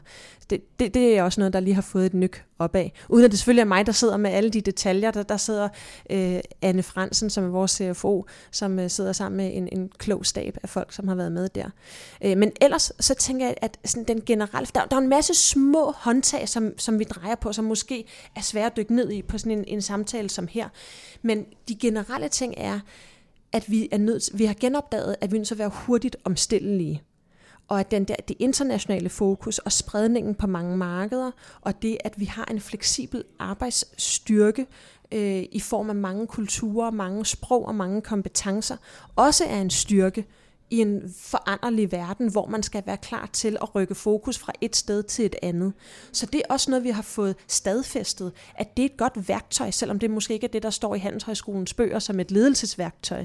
det, 0.50 0.78
det, 0.80 0.94
det 0.94 1.18
er 1.18 1.22
også 1.22 1.40
noget, 1.40 1.52
der 1.52 1.60
lige 1.60 1.74
har 1.74 1.82
fået 1.82 2.06
et 2.06 2.14
nyk 2.14 2.44
opad. 2.58 2.88
Uden 3.08 3.24
at 3.24 3.30
det 3.30 3.38
selvfølgelig 3.38 3.60
er 3.60 3.66
mig, 3.66 3.86
der 3.86 3.92
sidder 3.92 4.16
med 4.16 4.30
alle 4.30 4.50
de 4.50 4.60
detaljer. 4.60 5.10
Der, 5.10 5.22
der 5.22 5.36
sidder 5.36 5.68
øh, 6.10 6.40
Anne 6.62 6.82
Fransen, 6.82 7.30
som 7.30 7.44
er 7.44 7.48
vores 7.48 7.70
CFO, 7.70 8.26
som 8.50 8.78
øh, 8.78 8.90
sidder 8.90 9.12
sammen 9.12 9.36
med 9.36 9.56
en, 9.56 9.68
en 9.72 9.90
klog 9.98 10.26
stab 10.26 10.56
af 10.62 10.68
folk, 10.68 10.92
som 10.92 11.08
har 11.08 11.14
været 11.14 11.32
med 11.32 11.48
der. 11.48 11.70
Øh, 12.24 12.38
men 12.38 12.52
ellers 12.60 12.92
så 13.00 13.14
tænker 13.14 13.46
jeg, 13.46 13.54
at 13.62 13.78
sådan 13.84 14.04
den 14.04 14.20
generelle... 14.26 14.68
Der, 14.74 14.84
der 14.84 14.96
er 14.96 15.00
en 15.00 15.08
masse 15.08 15.34
små 15.34 15.92
håndtag, 15.96 16.48
som, 16.48 16.78
som 16.78 16.98
vi 16.98 17.04
drejer 17.04 17.34
på, 17.34 17.52
som 17.52 17.64
måske 17.64 18.04
er 18.36 18.40
svære 18.40 18.66
at 18.66 18.76
dykke 18.76 18.94
ned 18.94 19.10
i 19.10 19.22
på 19.22 19.38
sådan 19.38 19.58
en, 19.58 19.64
en 19.66 19.82
samtale 19.82 20.28
som 20.28 20.48
her. 20.48 20.68
Men 21.22 21.46
de 21.68 21.74
generelle 21.74 22.28
ting 22.28 22.54
er, 22.56 22.80
at 23.52 23.70
vi 23.70 23.88
er 23.92 23.98
nødt, 23.98 24.38
vi 24.38 24.44
har 24.44 24.54
genopdaget, 24.60 25.16
at 25.20 25.32
vi 25.32 25.36
er 25.36 25.38
nødt 25.38 25.48
til 25.48 25.54
at 25.54 25.58
være 25.58 25.72
hurtigt 25.74 26.16
omstillelige. 26.24 27.02
Og 27.68 27.80
at 27.80 27.90
den 27.90 28.04
der, 28.04 28.14
det 28.28 28.36
internationale 28.38 29.08
fokus 29.08 29.58
og 29.58 29.72
spredningen 29.72 30.34
på 30.34 30.46
mange 30.46 30.76
markeder, 30.76 31.30
og 31.60 31.82
det, 31.82 31.98
at 32.04 32.20
vi 32.20 32.24
har 32.24 32.44
en 32.44 32.60
fleksibel 32.60 33.24
arbejdsstyrke 33.38 34.66
øh, 35.12 35.44
i 35.52 35.60
form 35.60 35.88
af 35.88 35.96
mange 35.96 36.26
kulturer, 36.26 36.90
mange 36.90 37.26
sprog 37.26 37.66
og 37.66 37.74
mange 37.74 38.02
kompetencer, 38.02 38.76
også 39.16 39.44
er 39.44 39.60
en 39.60 39.70
styrke, 39.70 40.26
i 40.72 40.78
en 40.78 41.14
foranderlig 41.18 41.92
verden, 41.92 42.30
hvor 42.30 42.46
man 42.46 42.62
skal 42.62 42.82
være 42.86 42.96
klar 42.96 43.30
til 43.32 43.56
at 43.62 43.74
rykke 43.74 43.94
fokus 43.94 44.38
fra 44.38 44.52
et 44.60 44.76
sted 44.76 45.02
til 45.02 45.26
et 45.26 45.36
andet. 45.42 45.72
Så 46.12 46.26
det 46.26 46.38
er 46.38 46.52
også 46.54 46.70
noget, 46.70 46.84
vi 46.84 46.90
har 46.90 47.02
fået 47.02 47.36
stadfæstet, 47.48 48.32
at 48.54 48.76
det 48.76 48.82
er 48.82 48.86
et 48.86 48.96
godt 48.96 49.28
værktøj, 49.28 49.70
selvom 49.70 49.98
det 49.98 50.10
måske 50.10 50.34
ikke 50.34 50.46
er 50.46 50.50
det, 50.50 50.62
der 50.62 50.70
står 50.70 50.94
i 50.94 50.98
Handelshøjskolens 50.98 51.74
bøger 51.74 51.98
som 51.98 52.20
et 52.20 52.30
ledelsesværktøj. 52.30 53.24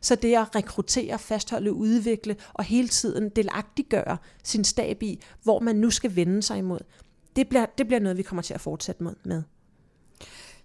Så 0.00 0.14
det 0.14 0.34
at 0.36 0.54
rekruttere, 0.54 1.18
fastholde, 1.18 1.72
udvikle 1.72 2.36
og 2.54 2.64
hele 2.64 2.88
tiden 2.88 3.28
delagtiggøre 3.28 4.16
sin 4.44 4.64
stab 4.64 5.02
i, 5.02 5.20
hvor 5.42 5.60
man 5.60 5.76
nu 5.76 5.90
skal 5.90 6.16
vende 6.16 6.42
sig 6.42 6.58
imod, 6.58 6.80
det 7.36 7.48
bliver, 7.48 7.66
det 7.78 7.86
bliver 7.86 8.00
noget, 8.00 8.18
vi 8.18 8.22
kommer 8.22 8.42
til 8.42 8.54
at 8.54 8.60
fortsætte 8.60 9.04
med. 9.24 9.42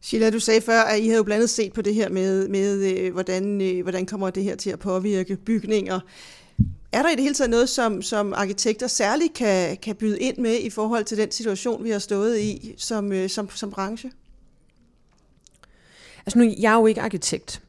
Sheila, 0.05 0.29
du 0.29 0.39
sagde 0.39 0.61
før, 0.61 0.79
at 0.81 0.99
I 0.99 1.05
havde 1.05 1.17
jo 1.17 1.23
blandt 1.23 1.37
andet 1.37 1.49
set 1.49 1.73
på 1.73 1.81
det 1.81 1.95
her 1.95 2.09
med, 2.09 2.47
med 2.47 2.97
øh, 2.97 3.13
hvordan, 3.13 3.61
øh, 3.61 3.81
hvordan 3.81 4.05
kommer 4.05 4.29
det 4.29 4.43
her 4.43 4.55
til 4.55 4.69
at 4.69 4.79
påvirke 4.79 5.35
bygninger. 5.35 5.99
Er 6.91 7.01
der 7.01 7.09
i 7.09 7.15
det 7.15 7.23
hele 7.23 7.35
taget 7.35 7.49
noget, 7.49 7.69
som, 7.69 8.01
som 8.01 8.33
arkitekter 8.33 8.87
særligt 8.87 9.33
kan, 9.33 9.77
kan 9.77 9.95
byde 9.95 10.19
ind 10.19 10.37
med 10.37 10.59
i 10.59 10.69
forhold 10.69 11.03
til 11.03 11.17
den 11.17 11.31
situation, 11.31 11.83
vi 11.83 11.89
har 11.89 11.99
stået 11.99 12.39
i 12.39 12.75
som, 12.77 13.11
øh, 13.11 13.29
som, 13.29 13.49
som 13.49 13.71
branche? 13.71 14.11
Altså 16.25 16.39
nu, 16.39 16.53
jeg 16.59 16.73
er 16.73 16.77
jo 16.77 16.85
ikke 16.85 17.01
arkitekt, 17.01 17.61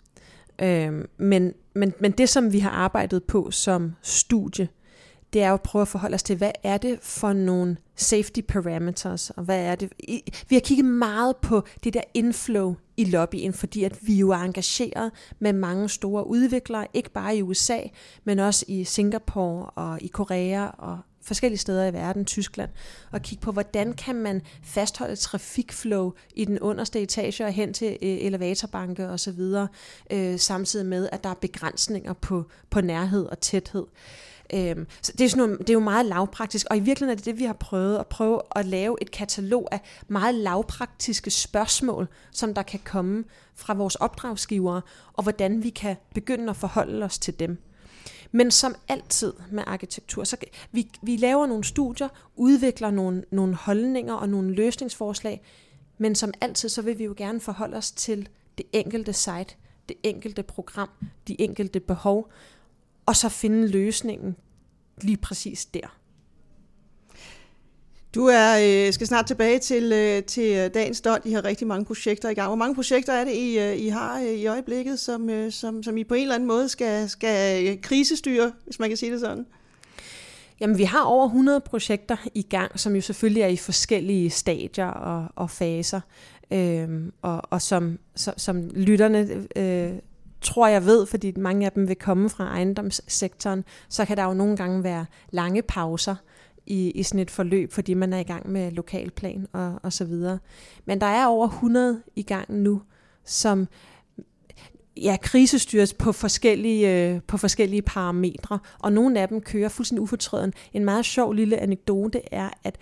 øh, 0.58 0.92
men, 1.16 1.52
men, 1.74 1.92
men 2.00 2.12
det, 2.12 2.28
som 2.28 2.52
vi 2.52 2.58
har 2.58 2.70
arbejdet 2.70 3.24
på 3.24 3.50
som 3.50 3.92
studie, 4.02 4.68
det 5.34 5.42
er 5.42 5.48
jo 5.48 5.54
at 5.54 5.62
prøve 5.62 5.82
at 5.82 5.88
forholde 5.88 6.14
os 6.14 6.22
til, 6.22 6.36
hvad 6.36 6.52
er 6.62 6.78
det 6.78 6.98
for 7.02 7.32
nogle 7.32 7.76
safety 7.96 8.40
parameters, 8.48 9.30
og 9.30 9.44
hvad 9.44 9.60
er 9.60 9.74
det? 9.74 9.92
Vi 10.48 10.54
har 10.54 10.60
kigget 10.60 10.84
meget 10.84 11.36
på 11.36 11.64
det 11.84 11.94
der 11.94 12.02
inflow 12.14 12.74
i 12.96 13.04
lobbyen, 13.04 13.52
fordi 13.52 13.84
at 13.84 13.98
vi 14.00 14.14
jo 14.14 14.30
er 14.30 14.38
engageret 14.38 15.12
med 15.38 15.52
mange 15.52 15.88
store 15.88 16.26
udviklere, 16.26 16.86
ikke 16.94 17.10
bare 17.10 17.36
i 17.36 17.42
USA, 17.42 17.78
men 18.24 18.38
også 18.38 18.64
i 18.68 18.84
Singapore 18.84 19.66
og 19.66 20.02
i 20.02 20.06
Korea 20.06 20.66
og 20.66 20.98
forskellige 21.22 21.58
steder 21.58 21.86
i 21.86 21.92
verden, 21.92 22.24
Tyskland, 22.24 22.70
og 23.12 23.22
kigge 23.22 23.42
på, 23.42 23.52
hvordan 23.52 23.92
kan 23.92 24.14
man 24.14 24.42
fastholde 24.62 25.16
trafikflow 25.16 26.12
i 26.34 26.44
den 26.44 26.60
underste 26.60 27.02
etage 27.02 27.44
og 27.44 27.52
hen 27.52 27.72
til 27.72 27.86
øh, 28.02 28.18
elevatorbanke 28.20 29.08
osv., 29.08 29.40
øh, 30.10 30.38
samtidig 30.38 30.86
med, 30.86 31.08
at 31.12 31.24
der 31.24 31.30
er 31.30 31.34
begrænsninger 31.34 32.12
på, 32.12 32.44
på 32.70 32.80
nærhed 32.80 33.26
og 33.26 33.40
tæthed. 33.40 33.86
Øhm, 34.52 34.86
så 35.02 35.12
det 35.12 35.24
er, 35.24 35.28
sådan 35.28 35.48
noget, 35.48 35.58
det 35.58 35.70
er 35.70 35.74
jo 35.74 35.80
meget 35.80 36.06
lavpraktisk, 36.06 36.66
og 36.70 36.76
i 36.76 36.80
virkeligheden 36.80 37.10
er 37.10 37.16
det 37.16 37.24
det, 37.24 37.38
vi 37.38 37.44
har 37.44 37.52
prøvet, 37.52 37.98
at 37.98 38.06
prøve 38.06 38.40
at 38.56 38.64
lave 38.66 38.96
et 39.00 39.10
katalog 39.10 39.68
af 39.72 39.80
meget 40.08 40.34
lavpraktiske 40.34 41.30
spørgsmål, 41.30 42.08
som 42.30 42.54
der 42.54 42.62
kan 42.62 42.80
komme 42.84 43.24
fra 43.54 43.74
vores 43.74 43.94
opdragsgivere, 43.94 44.82
og 45.12 45.22
hvordan 45.22 45.62
vi 45.62 45.70
kan 45.70 45.96
begynde 46.14 46.50
at 46.50 46.56
forholde 46.56 47.04
os 47.04 47.18
til 47.18 47.38
dem. 47.38 47.58
Men 48.32 48.50
som 48.50 48.74
altid 48.88 49.32
med 49.50 49.62
arkitektur, 49.66 50.24
så 50.24 50.36
vi, 50.72 50.90
vi 51.02 51.16
laver 51.16 51.46
nogle 51.46 51.64
studier, 51.64 52.08
udvikler 52.36 52.90
nogle, 52.90 53.24
nogle 53.30 53.54
holdninger 53.54 54.14
og 54.14 54.28
nogle 54.28 54.54
løsningsforslag, 54.54 55.42
men 55.98 56.14
som 56.14 56.32
altid, 56.40 56.68
så 56.68 56.82
vil 56.82 56.98
vi 56.98 57.04
jo 57.04 57.14
gerne 57.16 57.40
forholde 57.40 57.76
os 57.76 57.92
til 57.92 58.28
det 58.58 58.66
enkelte 58.72 59.12
site, 59.12 59.54
det 59.88 59.96
enkelte 60.02 60.42
program, 60.42 60.88
de 61.28 61.40
enkelte 61.40 61.80
behov, 61.80 62.30
og 63.06 63.16
så 63.16 63.28
finde 63.28 63.68
løsningen 63.68 64.36
lige 65.02 65.16
præcis 65.16 65.66
der. 65.66 65.98
Du 68.14 68.26
er, 68.26 68.58
øh, 68.62 68.92
skal 68.92 69.06
snart 69.06 69.26
tilbage 69.26 69.58
til, 69.58 69.92
øh, 69.92 70.22
til 70.22 70.70
dagens 70.74 70.96
stund. 70.96 71.22
I 71.24 71.32
har 71.32 71.44
rigtig 71.44 71.66
mange 71.66 71.84
projekter 71.84 72.28
i 72.28 72.34
gang. 72.34 72.48
Hvor 72.48 72.56
mange 72.56 72.74
projekter 72.74 73.12
er 73.12 73.24
det, 73.24 73.32
I, 73.32 73.58
øh, 73.58 73.76
I 73.76 73.88
har 73.88 74.20
øh, 74.20 74.26
i 74.26 74.46
øjeblikket, 74.46 75.00
som, 75.00 75.30
øh, 75.30 75.52
som, 75.52 75.82
som 75.82 75.96
I 75.96 76.04
på 76.04 76.14
en 76.14 76.22
eller 76.22 76.34
anden 76.34 76.46
måde 76.46 76.68
skal, 76.68 77.08
skal 77.08 77.78
krisestyre, 77.82 78.52
hvis 78.64 78.78
man 78.78 78.88
kan 78.88 78.96
sige 78.96 79.12
det 79.12 79.20
sådan? 79.20 79.46
Jamen, 80.60 80.78
vi 80.78 80.84
har 80.84 81.02
over 81.02 81.26
100 81.26 81.60
projekter 81.60 82.16
i 82.34 82.42
gang, 82.42 82.80
som 82.80 82.94
jo 82.94 83.00
selvfølgelig 83.00 83.42
er 83.42 83.46
i 83.46 83.56
forskellige 83.56 84.30
stadier 84.30 84.86
og, 84.86 85.26
og 85.36 85.50
faser. 85.50 86.00
Øhm, 86.50 87.12
og, 87.22 87.42
og 87.50 87.62
som, 87.62 87.98
som, 88.16 88.34
som 88.36 88.70
lytterne 88.74 89.46
øh, 89.56 89.92
tror 90.44 90.66
jeg 90.66 90.86
ved, 90.86 91.06
fordi 91.06 91.32
mange 91.36 91.66
af 91.66 91.72
dem 91.72 91.88
vil 91.88 91.96
komme 91.96 92.30
fra 92.30 92.44
ejendomssektoren, 92.44 93.64
så 93.88 94.04
kan 94.04 94.16
der 94.16 94.24
jo 94.24 94.34
nogle 94.34 94.56
gange 94.56 94.84
være 94.84 95.06
lange 95.30 95.62
pauser 95.62 96.14
i, 96.66 96.90
i 96.90 97.02
sådan 97.02 97.20
et 97.20 97.30
forløb, 97.30 97.72
fordi 97.72 97.94
man 97.94 98.12
er 98.12 98.18
i 98.18 98.22
gang 98.22 98.50
med 98.50 98.70
lokalplan 98.70 99.46
og, 99.52 99.80
og 99.82 99.92
så 99.92 100.04
videre. 100.04 100.38
Men 100.84 101.00
der 101.00 101.06
er 101.06 101.26
over 101.26 101.48
100 101.48 102.02
i 102.16 102.22
gang 102.22 102.52
nu, 102.52 102.82
som 103.24 103.68
ja, 104.96 105.16
krisestyres 105.22 105.92
på 105.92 106.12
forskellige, 106.12 107.10
øh, 107.14 107.20
på 107.26 107.36
forskellige 107.36 107.82
parametre, 107.82 108.58
og 108.78 108.92
nogle 108.92 109.20
af 109.20 109.28
dem 109.28 109.40
kører 109.40 109.68
fuldstændig 109.68 110.02
ufortrøden. 110.02 110.52
En 110.72 110.84
meget 110.84 111.04
sjov 111.04 111.32
lille 111.32 111.56
anekdote 111.58 112.20
er, 112.32 112.50
at 112.64 112.78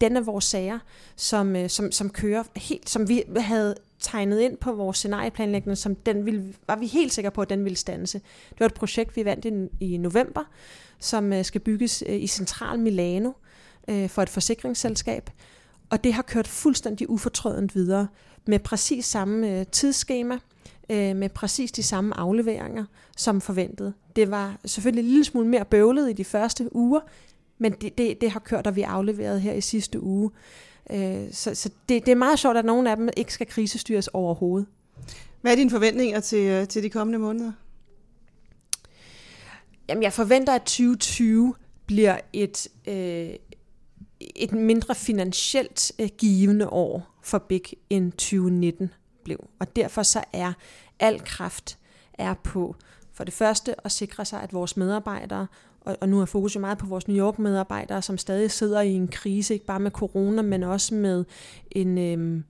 den 0.00 0.16
af 0.16 0.26
vores 0.26 0.44
sager, 0.44 0.78
som, 1.16 1.56
øh, 1.56 1.70
som, 1.70 1.92
som 1.92 2.10
kører 2.10 2.42
helt, 2.56 2.90
som 2.90 3.08
vi 3.08 3.22
havde 3.36 3.74
tegnet 4.04 4.40
ind 4.40 4.56
på 4.56 4.72
vores 4.72 4.96
scenarieplanlægning, 4.96 5.78
som 5.78 5.94
den 5.94 6.26
ville, 6.26 6.54
var 6.66 6.76
vi 6.76 6.86
helt 6.86 7.12
sikre 7.12 7.30
på, 7.30 7.42
at 7.42 7.50
den 7.50 7.64
ville 7.64 7.76
stanse. 7.76 8.18
Det 8.50 8.60
var 8.60 8.66
et 8.66 8.74
projekt, 8.74 9.16
vi 9.16 9.24
vandt 9.24 9.44
i, 9.80 9.84
i 9.92 9.96
november, 9.96 10.44
som 10.98 11.32
øh, 11.32 11.44
skal 11.44 11.60
bygges 11.60 12.04
øh, 12.06 12.22
i 12.22 12.26
central 12.26 12.78
Milano 12.78 13.32
øh, 13.88 14.08
for 14.08 14.22
et 14.22 14.28
forsikringsselskab. 14.28 15.30
Og 15.90 16.04
det 16.04 16.14
har 16.14 16.22
kørt 16.22 16.48
fuldstændig 16.48 17.10
ufortrødent 17.10 17.74
videre 17.74 18.08
med 18.46 18.58
præcis 18.58 19.04
samme 19.04 19.60
øh, 19.60 19.66
tidsskema, 19.66 20.38
øh, 20.90 21.16
med 21.16 21.28
præcis 21.28 21.72
de 21.72 21.82
samme 21.82 22.16
afleveringer 22.16 22.84
som 23.16 23.40
forventet. 23.40 23.94
Det 24.16 24.30
var 24.30 24.56
selvfølgelig 24.64 25.02
en 25.02 25.08
lille 25.08 25.24
smule 25.24 25.48
mere 25.48 25.64
bøvlet 25.64 26.10
i 26.10 26.12
de 26.12 26.24
første 26.24 26.76
uger, 26.76 27.00
men 27.58 27.72
det, 27.72 27.98
det, 27.98 28.20
det 28.20 28.30
har 28.30 28.40
kørt, 28.40 28.66
og 28.66 28.76
vi 28.76 28.82
afleveret 28.82 29.40
her 29.40 29.52
i 29.52 29.60
sidste 29.60 30.02
uge. 30.02 30.30
Øh, 30.90 31.32
så 31.32 31.54
så 31.54 31.70
det, 31.88 32.06
det 32.06 32.12
er 32.12 32.16
meget 32.16 32.38
sjovt, 32.38 32.56
at 32.56 32.64
nogle 32.64 32.90
af 32.90 32.96
dem 32.96 33.08
ikke 33.16 33.32
skal 33.32 33.46
krisestyres 33.46 34.08
overhovedet. 34.08 34.66
Hvad 35.40 35.52
er 35.52 35.56
dine 35.56 35.70
forventninger 35.70 36.20
til, 36.20 36.46
øh, 36.46 36.68
til 36.68 36.82
de 36.82 36.90
kommende 36.90 37.18
måneder? 37.18 37.52
Jamen, 39.88 40.02
jeg 40.02 40.12
forventer, 40.12 40.52
at 40.52 40.62
2020 40.62 41.54
bliver 41.86 42.20
et, 42.32 42.68
øh, 42.86 43.30
et 44.36 44.52
mindre 44.52 44.94
finansielt 44.94 45.92
øh, 45.98 46.08
givende 46.18 46.68
år 46.68 47.18
for 47.22 47.38
Big 47.38 47.62
end 47.90 48.12
2019 48.12 48.90
blev. 49.24 49.48
Og 49.60 49.76
derfor 49.76 50.02
så 50.02 50.24
er 50.32 50.52
al 51.00 51.20
kraft 51.24 51.78
er 52.18 52.34
på 52.34 52.76
for 53.12 53.24
det 53.24 53.34
første 53.34 53.86
at 53.86 53.92
sikre 53.92 54.24
sig, 54.24 54.42
at 54.42 54.52
vores 54.52 54.76
medarbejdere 54.76 55.46
og, 55.84 55.96
og 56.00 56.08
nu 56.08 56.20
er 56.20 56.24
fokus 56.24 56.54
jo 56.54 56.60
meget 56.60 56.78
på 56.78 56.86
vores 56.86 57.08
New 57.08 57.16
York-medarbejdere, 57.16 58.02
som 58.02 58.18
stadig 58.18 58.50
sidder 58.50 58.80
i 58.80 58.92
en 58.92 59.08
krise, 59.08 59.54
ikke 59.54 59.66
bare 59.66 59.80
med 59.80 59.90
corona, 59.90 60.42
men 60.42 60.62
også 60.62 60.94
med 60.94 61.24
en... 61.70 61.98
Øh, 61.98 62.42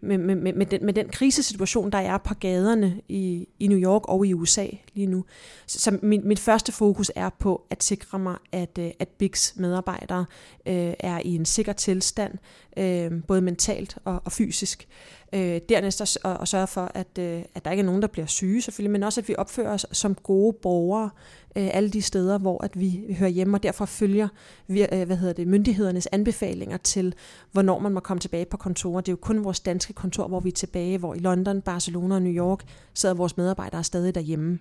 med, 0.00 0.18
med, 0.18 0.34
med, 0.34 0.52
med, 0.52 0.66
den, 0.66 0.86
med 0.86 0.94
den 0.94 1.08
krisesituation, 1.08 1.92
der 1.92 1.98
er 1.98 2.18
på 2.18 2.34
gaderne 2.34 3.00
i, 3.08 3.48
i 3.58 3.66
New 3.66 3.78
York 3.78 4.08
og 4.08 4.26
i 4.26 4.34
USA 4.34 4.66
lige 4.98 5.10
nu. 5.10 5.24
Så, 5.66 5.78
så 5.80 5.98
min, 6.02 6.28
mit 6.28 6.38
første 6.38 6.72
fokus 6.72 7.10
er 7.14 7.30
på 7.38 7.66
at 7.70 7.82
sikre 7.82 8.18
mig, 8.18 8.36
at, 8.52 8.78
øh, 8.78 8.90
at 8.98 9.08
Bigs 9.08 9.54
medarbejdere 9.56 10.24
øh, 10.66 10.94
er 10.98 11.20
i 11.24 11.34
en 11.34 11.44
sikker 11.44 11.72
tilstand, 11.72 12.38
øh, 12.76 13.12
både 13.26 13.40
mentalt 13.40 13.98
og, 14.04 14.22
og 14.24 14.32
fysisk. 14.32 14.88
Øh, 15.32 15.60
dernæst 15.68 16.00
at, 16.00 16.40
at 16.40 16.48
sørge 16.48 16.66
for, 16.66 16.90
at, 16.94 17.18
øh, 17.18 17.42
at 17.54 17.64
der 17.64 17.70
ikke 17.70 17.80
er 17.80 17.86
nogen, 17.86 18.02
der 18.02 18.08
bliver 18.08 18.26
syge 18.26 18.62
selvfølgelig, 18.62 18.92
men 18.92 19.02
også 19.02 19.20
at 19.20 19.28
vi 19.28 19.34
opfører 19.38 19.74
os 19.74 19.86
som 19.92 20.14
gode 20.14 20.56
borgere 20.62 21.10
øh, 21.56 21.68
alle 21.72 21.90
de 21.90 22.02
steder, 22.02 22.38
hvor 22.38 22.64
at 22.64 22.80
vi 22.80 23.16
hører 23.18 23.30
hjemme, 23.30 23.56
og 23.56 23.62
derfor 23.62 23.84
følger 23.84 24.28
vi, 24.66 24.82
øh, 24.92 25.06
hvad 25.06 25.16
hedder 25.16 25.34
det, 25.34 25.48
myndighedernes 25.48 26.08
anbefalinger 26.12 26.76
til, 26.76 27.14
hvornår 27.52 27.78
man 27.78 27.92
må 27.92 28.00
komme 28.00 28.20
tilbage 28.20 28.44
på 28.44 28.56
kontorer. 28.56 29.00
Det 29.00 29.08
er 29.08 29.12
jo 29.12 29.18
kun 29.20 29.44
vores 29.44 29.60
danske 29.60 29.92
kontor, 29.92 30.28
hvor 30.28 30.40
vi 30.40 30.48
er 30.48 30.52
tilbage, 30.52 30.98
hvor 30.98 31.14
i 31.14 31.18
London, 31.18 31.62
Barcelona 31.62 32.14
og 32.14 32.22
New 32.22 32.32
York 32.32 32.64
sidder 32.94 33.14
vores 33.14 33.36
medarbejdere 33.36 33.84
stadig 33.84 34.14
derhjemme. 34.14 34.58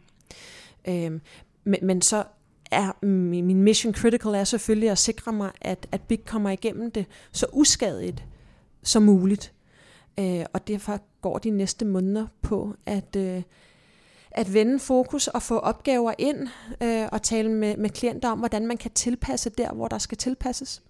Øh, 0.87 1.11
men, 1.63 1.79
men 1.81 2.01
så 2.01 2.23
er 2.71 3.05
min 3.05 3.63
mission 3.63 3.93
critical 3.93 4.33
er 4.33 4.43
selvfølgelig 4.43 4.89
at 4.89 4.97
sikre 4.97 5.33
mig, 5.33 5.51
at, 5.61 5.87
at 5.91 6.01
Big 6.01 6.25
kommer 6.25 6.49
igennem 6.49 6.91
det 6.91 7.05
så 7.31 7.45
uskadigt 7.53 8.25
som 8.83 9.03
muligt. 9.03 9.53
Øh, 10.19 10.45
og 10.53 10.67
derfor 10.67 10.99
går 11.21 11.37
de 11.37 11.49
næste 11.49 11.85
måneder 11.85 12.27
på 12.41 12.73
at, 12.85 13.15
øh, 13.15 13.43
at 14.31 14.53
vende 14.53 14.79
fokus 14.79 15.27
og 15.27 15.41
få 15.41 15.57
opgaver 15.57 16.13
ind 16.17 16.47
øh, 16.83 17.07
og 17.11 17.21
tale 17.21 17.51
med, 17.51 17.77
med 17.77 17.89
klienter 17.89 18.29
om, 18.29 18.39
hvordan 18.39 18.67
man 18.67 18.77
kan 18.77 18.91
tilpasse 18.91 19.49
der, 19.49 19.73
hvor 19.73 19.87
der 19.87 19.97
skal 19.97 20.17
tilpasses. 20.17 20.83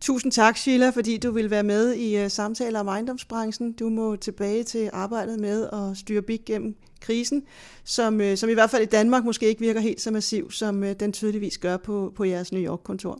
Tusind 0.00 0.32
tak, 0.32 0.56
Sheila, 0.56 0.90
fordi 0.90 1.16
du 1.16 1.30
vil 1.30 1.50
være 1.50 1.62
med 1.62 1.94
i 1.94 2.24
uh, 2.24 2.30
samtaler 2.30 2.80
om 2.80 2.88
ejendomsbranchen. 2.88 3.72
Du 3.72 3.88
må 3.88 4.16
tilbage 4.16 4.64
til 4.64 4.90
arbejdet 4.92 5.40
med 5.40 5.68
at 5.72 5.96
styre 5.96 6.22
Big 6.22 6.40
gennem 6.46 6.76
krisen, 7.00 7.42
som, 7.84 8.20
øh, 8.20 8.36
som 8.36 8.50
i 8.50 8.52
hvert 8.52 8.70
fald 8.70 8.82
i 8.82 8.86
Danmark 8.86 9.24
måske 9.24 9.48
ikke 9.48 9.60
virker 9.60 9.80
helt 9.80 10.00
så 10.00 10.10
massiv, 10.10 10.50
som 10.50 10.84
øh, 10.84 10.94
den 11.00 11.12
tydeligvis 11.12 11.58
gør 11.58 11.76
på, 11.76 12.12
på 12.16 12.24
jeres 12.24 12.52
New 12.52 12.62
York-kontor. 12.62 13.18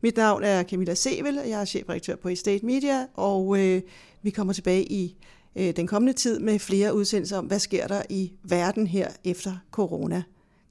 Mit 0.00 0.16
navn 0.16 0.42
er 0.42 0.62
Camilla 0.62 0.94
Sevel, 0.94 1.38
og 1.38 1.48
jeg 1.48 1.60
er 1.60 1.64
chefredaktør 1.64 2.16
på 2.16 2.28
Estate 2.28 2.66
Media, 2.66 3.06
og 3.14 3.58
øh, 3.58 3.82
vi 4.22 4.30
kommer 4.30 4.52
tilbage 4.52 4.92
i 4.92 5.16
øh, 5.56 5.76
den 5.76 5.86
kommende 5.86 6.12
tid 6.12 6.38
med 6.38 6.58
flere 6.58 6.94
udsendelser 6.94 7.38
om, 7.38 7.44
hvad 7.44 7.58
sker 7.58 7.86
der 7.86 8.02
i 8.08 8.32
verden 8.42 8.86
her 8.86 9.08
efter 9.24 9.52
corona. 9.70 10.22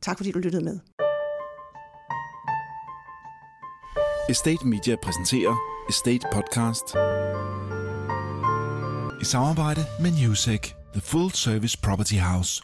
Tak 0.02 0.18
fordi 0.18 0.32
du 0.32 0.40
lyttede 0.40 0.64
med. 0.64 0.80
Estate 4.30 4.68
Media 4.68 4.96
præsenterer 5.04 5.56
Estate 5.90 6.28
Podcast 6.34 6.84
i 9.22 9.26
samarbejde 9.26 9.82
med 10.02 10.12
Newsec, 10.12 10.74
The 10.94 11.00
Full 11.00 11.30
Service 11.30 11.78
Property 11.78 12.18
House. 12.18 12.62